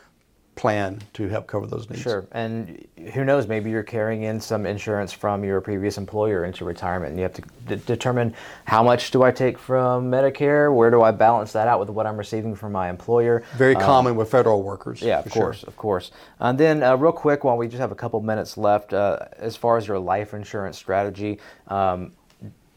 plan 0.61 1.01
to 1.15 1.27
help 1.27 1.47
cover 1.47 1.67
those 1.67 1.89
needs. 1.89 2.03
Sure. 2.03 2.27
And 2.33 2.87
who 3.15 3.25
knows, 3.25 3.49
maybe 3.49 3.71
you're 3.71 3.83
carrying 3.83 4.25
in 4.25 4.39
some 4.39 4.67
insurance 4.67 5.11
from 5.11 5.43
your 5.43 5.59
previous 5.63 5.97
employer 5.97 6.45
into 6.45 6.67
retirement 6.67 7.13
and 7.13 7.19
you 7.19 7.23
have 7.23 7.33
to 7.33 7.43
d- 7.67 7.83
determine 7.87 8.35
how 8.67 8.83
much 8.83 9.11
do 9.11 9.23
I 9.23 9.31
take 9.31 9.59
from 9.59 10.11
Medicare? 10.11 10.73
Where 10.73 10.91
do 10.91 11.01
I 11.01 11.13
balance 11.13 11.53
that 11.53 11.67
out 11.67 11.81
with 11.81 11.89
what 11.89 12.07
I'm 12.07 12.19
receiving 12.19 12.55
from 12.55 12.73
my 12.73 12.91
employer? 12.91 13.43
Very 13.57 13.75
um, 13.75 13.81
common 13.81 14.17
with 14.17 14.31
federal 14.31 14.63
workers. 14.63 15.01
Yeah, 15.01 15.21
of 15.21 15.31
course, 15.31 15.61
sure. 15.61 15.69
of 15.69 15.79
course. 15.79 16.11
And 16.41 16.59
then, 16.59 16.83
uh, 16.83 16.95
real 16.95 17.13
quick, 17.13 17.43
while 17.43 17.57
we 17.57 17.67
just 17.67 17.81
have 17.81 17.91
a 17.91 17.95
couple 17.95 18.21
minutes 18.21 18.59
left, 18.59 18.93
uh, 18.93 19.21
as 19.39 19.57
far 19.57 19.79
as 19.79 19.89
your 19.89 19.99
life 19.99 20.35
insurance 20.35 20.77
strategy, 20.77 21.41
um, 21.69 22.13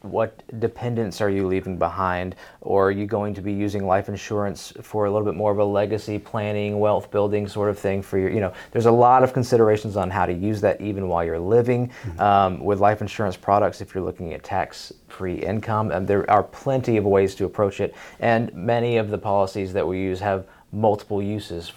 what 0.04 0.42
dependents 0.60 1.20
are 1.20 1.30
you 1.30 1.46
leaving 1.46 1.78
behind? 1.78 2.36
Or 2.60 2.88
are 2.88 2.90
you 2.90 3.06
going 3.06 3.34
to 3.34 3.40
be 3.40 3.52
using 3.52 3.86
life 3.86 4.08
insurance 4.08 4.72
for 4.82 5.06
a 5.06 5.10
little 5.10 5.24
bit 5.24 5.34
more 5.34 5.50
of 5.50 5.58
a 5.58 5.64
legacy 5.64 6.18
planning 6.18 6.78
wealth 6.78 7.10
building 7.10 7.48
sort 7.48 7.70
of 7.70 7.78
thing 7.78 8.02
for 8.02 8.18
your 8.18 8.30
you 8.30 8.40
know 8.40 8.52
there's 8.72 8.86
a 8.86 8.92
lot 8.92 9.22
of 9.22 9.32
considerations 9.32 9.96
on 9.96 10.10
how 10.10 10.26
to 10.26 10.32
use 10.32 10.60
that 10.60 10.80
even 10.80 11.08
while 11.08 11.24
you're 11.24 11.38
living. 11.38 11.88
Mm-hmm. 11.88 12.20
um, 12.20 12.64
with 12.64 12.80
life 12.80 13.00
insurance 13.00 13.36
products 13.36 13.80
if 13.80 13.94
you're 13.94 14.04
looking 14.04 14.34
at 14.34 14.42
tax 14.42 14.92
free 15.08 15.36
income 15.36 15.90
and 15.90 16.06
there 16.06 16.28
are 16.30 16.42
plenty 16.42 16.96
of 16.96 17.04
ways 17.04 17.34
to 17.36 17.44
approach 17.44 17.80
it. 17.80 17.94
And 18.20 18.52
many 18.54 18.96
of 18.96 19.10
the 19.10 19.18
policies 19.18 19.72
that 19.72 19.86
we 19.86 19.98
use 20.00 20.20
have 20.20 20.46
multiple 20.72 21.22
uses. 21.22 21.72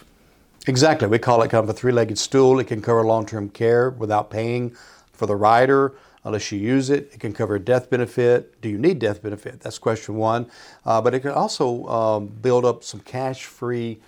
Exactly. 0.68 1.08
We 1.08 1.20
call 1.20 1.42
it 1.44 1.50
kind 1.50 1.64
of 1.64 1.70
a 1.70 1.74
three-legged 1.74 2.18
stool. 2.18 2.60
It 2.60 2.66
can 2.66 2.82
cover 2.82 3.06
long-term 3.06 3.50
care 3.50 3.92
without 3.92 4.30
paying 4.30 4.76
for 5.14 5.26
the 5.26 5.36
rider 5.36 5.94
unless 6.28 6.52
you 6.52 6.60
use 6.60 6.90
it. 6.90 7.10
It 7.14 7.20
can 7.20 7.34
cover 7.34 7.58
death 7.58 7.90
benefit. 7.90 8.62
Do 8.62 8.70
you 8.70 8.78
need 8.78 9.00
death 9.00 9.24
benefit? 9.24 9.62
That's 9.62 9.80
question 9.80 10.16
one. 10.16 10.52
Uh, 10.86 11.02
but 11.02 11.14
it 11.14 11.22
can 11.22 11.32
also 11.32 11.88
um, 11.88 12.28
build 12.28 12.66
up 12.66 12.84
some 12.84 13.00
cash 13.00 13.46
free 13.46 14.00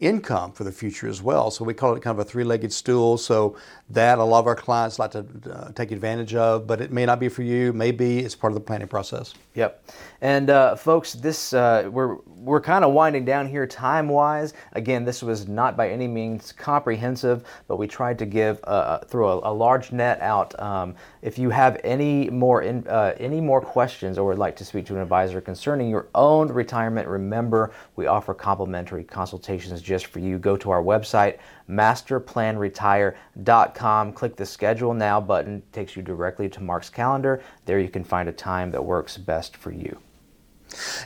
income 0.00 0.52
for 0.52 0.64
the 0.64 0.72
future 0.72 1.08
as 1.08 1.22
well. 1.22 1.50
So 1.50 1.64
we 1.64 1.72
call 1.72 1.94
it 1.94 2.02
kind 2.02 2.18
of 2.18 2.26
a 2.26 2.28
three-legged 2.28 2.72
stool. 2.72 3.16
So 3.16 3.56
that 3.90 4.18
a 4.18 4.24
lot 4.24 4.40
of 4.40 4.46
our 4.46 4.56
clients 4.56 4.98
like 4.98 5.12
to 5.12 5.24
uh, 5.50 5.72
take 5.72 5.92
advantage 5.92 6.34
of, 6.34 6.66
but 6.66 6.80
it 6.80 6.92
may 6.92 7.06
not 7.06 7.20
be 7.20 7.28
for 7.28 7.42
you. 7.42 7.72
Maybe 7.72 8.18
it's 8.18 8.34
part 8.34 8.52
of 8.52 8.54
the 8.54 8.60
planning 8.60 8.88
process. 8.88 9.34
Yep. 9.54 9.84
And 10.20 10.50
uh, 10.50 10.76
folks, 10.76 11.14
this 11.14 11.52
uh, 11.52 11.88
we're 11.90 12.16
we're 12.26 12.60
kind 12.60 12.84
of 12.84 12.92
winding 12.92 13.24
down 13.24 13.48
here 13.48 13.66
time-wise. 13.66 14.54
Again, 14.72 15.04
this 15.04 15.22
was 15.22 15.48
not 15.48 15.76
by 15.76 15.88
any 15.88 16.06
means 16.06 16.52
comprehensive, 16.52 17.44
but 17.66 17.76
we 17.76 17.86
tried 17.86 18.18
to 18.18 18.26
give 18.26 18.60
uh, 18.64 18.86
uh, 18.86 18.98
through 19.04 19.26
a, 19.26 19.50
a, 19.50 19.52
large 19.52 19.90
net 19.92 20.20
out. 20.20 20.58
Um, 20.60 20.94
if 21.22 21.38
you 21.38 21.50
have 21.50 21.80
any 21.82 22.30
more 22.30 22.62
in, 22.62 22.86
uh, 22.86 23.14
any 23.18 23.40
more 23.40 23.60
questions 23.60 24.18
or 24.18 24.28
would 24.28 24.38
like 24.38 24.54
to 24.56 24.64
speak 24.64 24.86
to 24.86 24.94
an 24.94 25.00
advisor 25.00 25.40
concerning 25.40 25.88
your 25.88 26.08
own 26.14 26.48
retirement, 26.48 27.08
remember 27.08 27.72
we 27.96 28.06
offer 28.06 28.34
complimentary 28.34 29.02
consultations 29.02 29.82
just 29.86 30.06
for 30.06 30.18
you. 30.18 30.38
Go 30.38 30.56
to 30.58 30.70
our 30.70 30.82
website 30.82 31.38
masterplanretire.com. 31.68 34.12
Click 34.12 34.36
the 34.36 34.46
schedule 34.46 34.94
now 34.94 35.20
button, 35.20 35.56
it 35.56 35.72
takes 35.72 35.96
you 35.96 36.02
directly 36.02 36.48
to 36.48 36.62
Mark's 36.62 36.88
calendar. 36.90 37.42
There 37.64 37.80
you 37.80 37.88
can 37.88 38.04
find 38.04 38.28
a 38.28 38.32
time 38.32 38.70
that 38.72 38.84
works 38.84 39.16
best 39.16 39.56
for 39.56 39.72
you. 39.72 39.98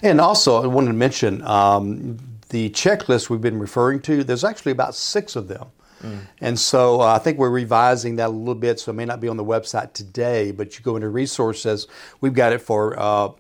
And 0.03 0.21
also, 0.21 0.62
I 0.62 0.66
wanted 0.66 0.88
to 0.88 0.95
mention 0.95 1.43
um, 1.43 2.19
the 2.49 2.71
checklist 2.71 3.31
we've 3.31 3.40
been 3.40 3.59
referring 3.59 4.01
to, 4.03 4.23
there's 4.25 4.45
actually 4.45 4.73
about 4.73 4.95
six 4.95 5.37
of 5.37 5.49
them. 5.49 5.69
Mm. 6.03 6.21
And 6.40 6.59
so 6.59 7.03
uh, 7.03 7.14
I 7.14 7.19
think 7.19 7.37
we're 7.38 7.51
revising 7.51 8.16
that 8.16 8.29
a 8.29 8.33
little 8.33 8.55
bit, 8.55 8.81
so 8.81 8.90
it 8.90 8.95
may 8.95 9.05
not 9.05 9.21
be 9.21 9.29
on 9.29 9.37
the 9.37 9.45
website 9.45 9.93
today, 9.93 10.51
but 10.51 10.79
you 10.79 10.85
go 10.85 10.97
into 10.97 11.11
resources. 11.11 11.87
We've 12.21 12.33
got 12.33 12.55
it 12.55 12.62
for 12.62 12.99
uh, 12.99 13.33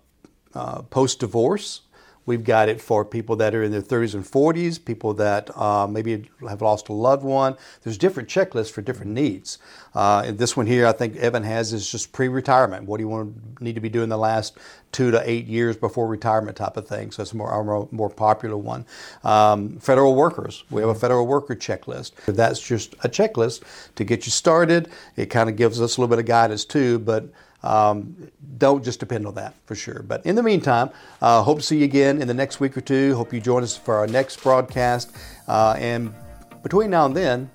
uh, 0.54 0.82
post 0.82 1.20
divorce, 1.20 1.80
We've 2.26 2.44
got 2.44 2.68
it 2.68 2.80
for 2.80 3.04
people 3.04 3.36
that 3.36 3.54
are 3.54 3.62
in 3.62 3.72
their 3.72 3.82
30s 3.82 4.14
and 4.14 4.24
40s, 4.24 4.84
people 4.84 5.14
that 5.14 5.56
uh, 5.56 5.86
maybe 5.86 6.28
have 6.48 6.62
lost 6.62 6.88
a 6.88 6.92
loved 6.92 7.24
one. 7.24 7.56
There's 7.82 7.98
different 7.98 8.28
checklists 8.28 8.70
for 8.70 8.82
different 8.82 9.12
needs. 9.12 9.58
Uh, 9.94 10.22
and 10.26 10.38
this 10.38 10.56
one 10.56 10.66
here, 10.66 10.86
I 10.86 10.92
think 10.92 11.16
Evan 11.16 11.42
has 11.42 11.72
is 11.72 11.90
just 11.90 12.12
pre-retirement. 12.12 12.86
What 12.86 12.98
do 12.98 13.02
you 13.02 13.08
want 13.08 13.56
to 13.58 13.64
need 13.64 13.74
to 13.74 13.80
be 13.80 13.88
doing 13.88 14.08
the 14.08 14.18
last 14.18 14.58
two 14.92 15.10
to 15.10 15.28
eight 15.28 15.46
years 15.46 15.76
before 15.76 16.06
retirement 16.06 16.56
type 16.56 16.76
of 16.76 16.86
thing. 16.86 17.10
So 17.10 17.22
it's 17.22 17.34
more 17.34 17.48
our 17.48 17.88
more 17.90 18.10
popular 18.10 18.56
one. 18.56 18.84
Um, 19.22 19.78
federal 19.78 20.14
workers, 20.14 20.64
we 20.70 20.80
have 20.80 20.90
a 20.90 20.94
federal 20.94 21.26
worker 21.26 21.54
checklist. 21.54 22.12
That's 22.26 22.60
just 22.60 22.94
a 23.04 23.08
checklist 23.08 23.62
to 23.96 24.04
get 24.04 24.26
you 24.26 24.32
started. 24.32 24.88
It 25.16 25.26
kind 25.26 25.48
of 25.48 25.56
gives 25.56 25.80
us 25.80 25.96
a 25.96 26.00
little 26.00 26.14
bit 26.14 26.20
of 26.20 26.26
guidance 26.26 26.64
too, 26.64 26.98
but 26.98 27.28
um, 27.62 28.30
don't 28.58 28.84
just 28.84 29.00
depend 29.00 29.26
on 29.26 29.34
that 29.34 29.54
for 29.66 29.74
sure. 29.74 30.02
But 30.02 30.24
in 30.24 30.34
the 30.34 30.42
meantime, 30.42 30.90
uh, 31.20 31.42
hope 31.42 31.58
to 31.58 31.64
see 31.64 31.78
you 31.78 31.84
again 31.84 32.20
in 32.20 32.28
the 32.28 32.34
next 32.34 32.60
week 32.60 32.76
or 32.76 32.80
two. 32.80 33.14
Hope 33.14 33.32
you 33.32 33.40
join 33.40 33.62
us 33.62 33.76
for 33.76 33.96
our 33.96 34.06
next 34.06 34.42
broadcast. 34.42 35.16
Uh, 35.46 35.76
and 35.78 36.14
between 36.62 36.90
now 36.90 37.06
and 37.06 37.16
then, 37.16 37.50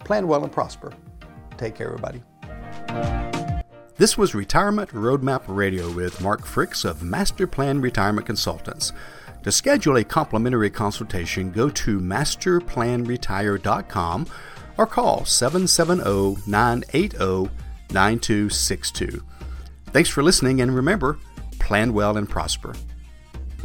plan 0.00 0.28
well 0.28 0.42
and 0.42 0.52
prosper. 0.52 0.92
Take 1.56 1.74
care, 1.74 1.88
everybody. 1.88 2.22
This 3.96 4.16
was 4.16 4.34
Retirement 4.34 4.90
Roadmap 4.90 5.42
Radio 5.48 5.90
with 5.90 6.20
Mark 6.20 6.42
Fricks 6.42 6.84
of 6.84 7.02
Master 7.02 7.48
Plan 7.48 7.80
Retirement 7.80 8.26
Consultants. 8.26 8.92
To 9.42 9.50
schedule 9.50 9.96
a 9.96 10.04
complimentary 10.04 10.70
consultation, 10.70 11.50
go 11.50 11.68
to 11.70 11.98
masterplanretire.com 11.98 14.26
or 14.76 14.86
call 14.86 15.24
770 15.24 16.42
980 16.46 17.50
9262. 17.90 19.24
Thanks 19.92 20.10
for 20.10 20.22
listening, 20.22 20.60
and 20.60 20.74
remember 20.74 21.18
plan 21.58 21.92
well 21.92 22.16
and 22.16 22.28
prosper. 22.28 22.74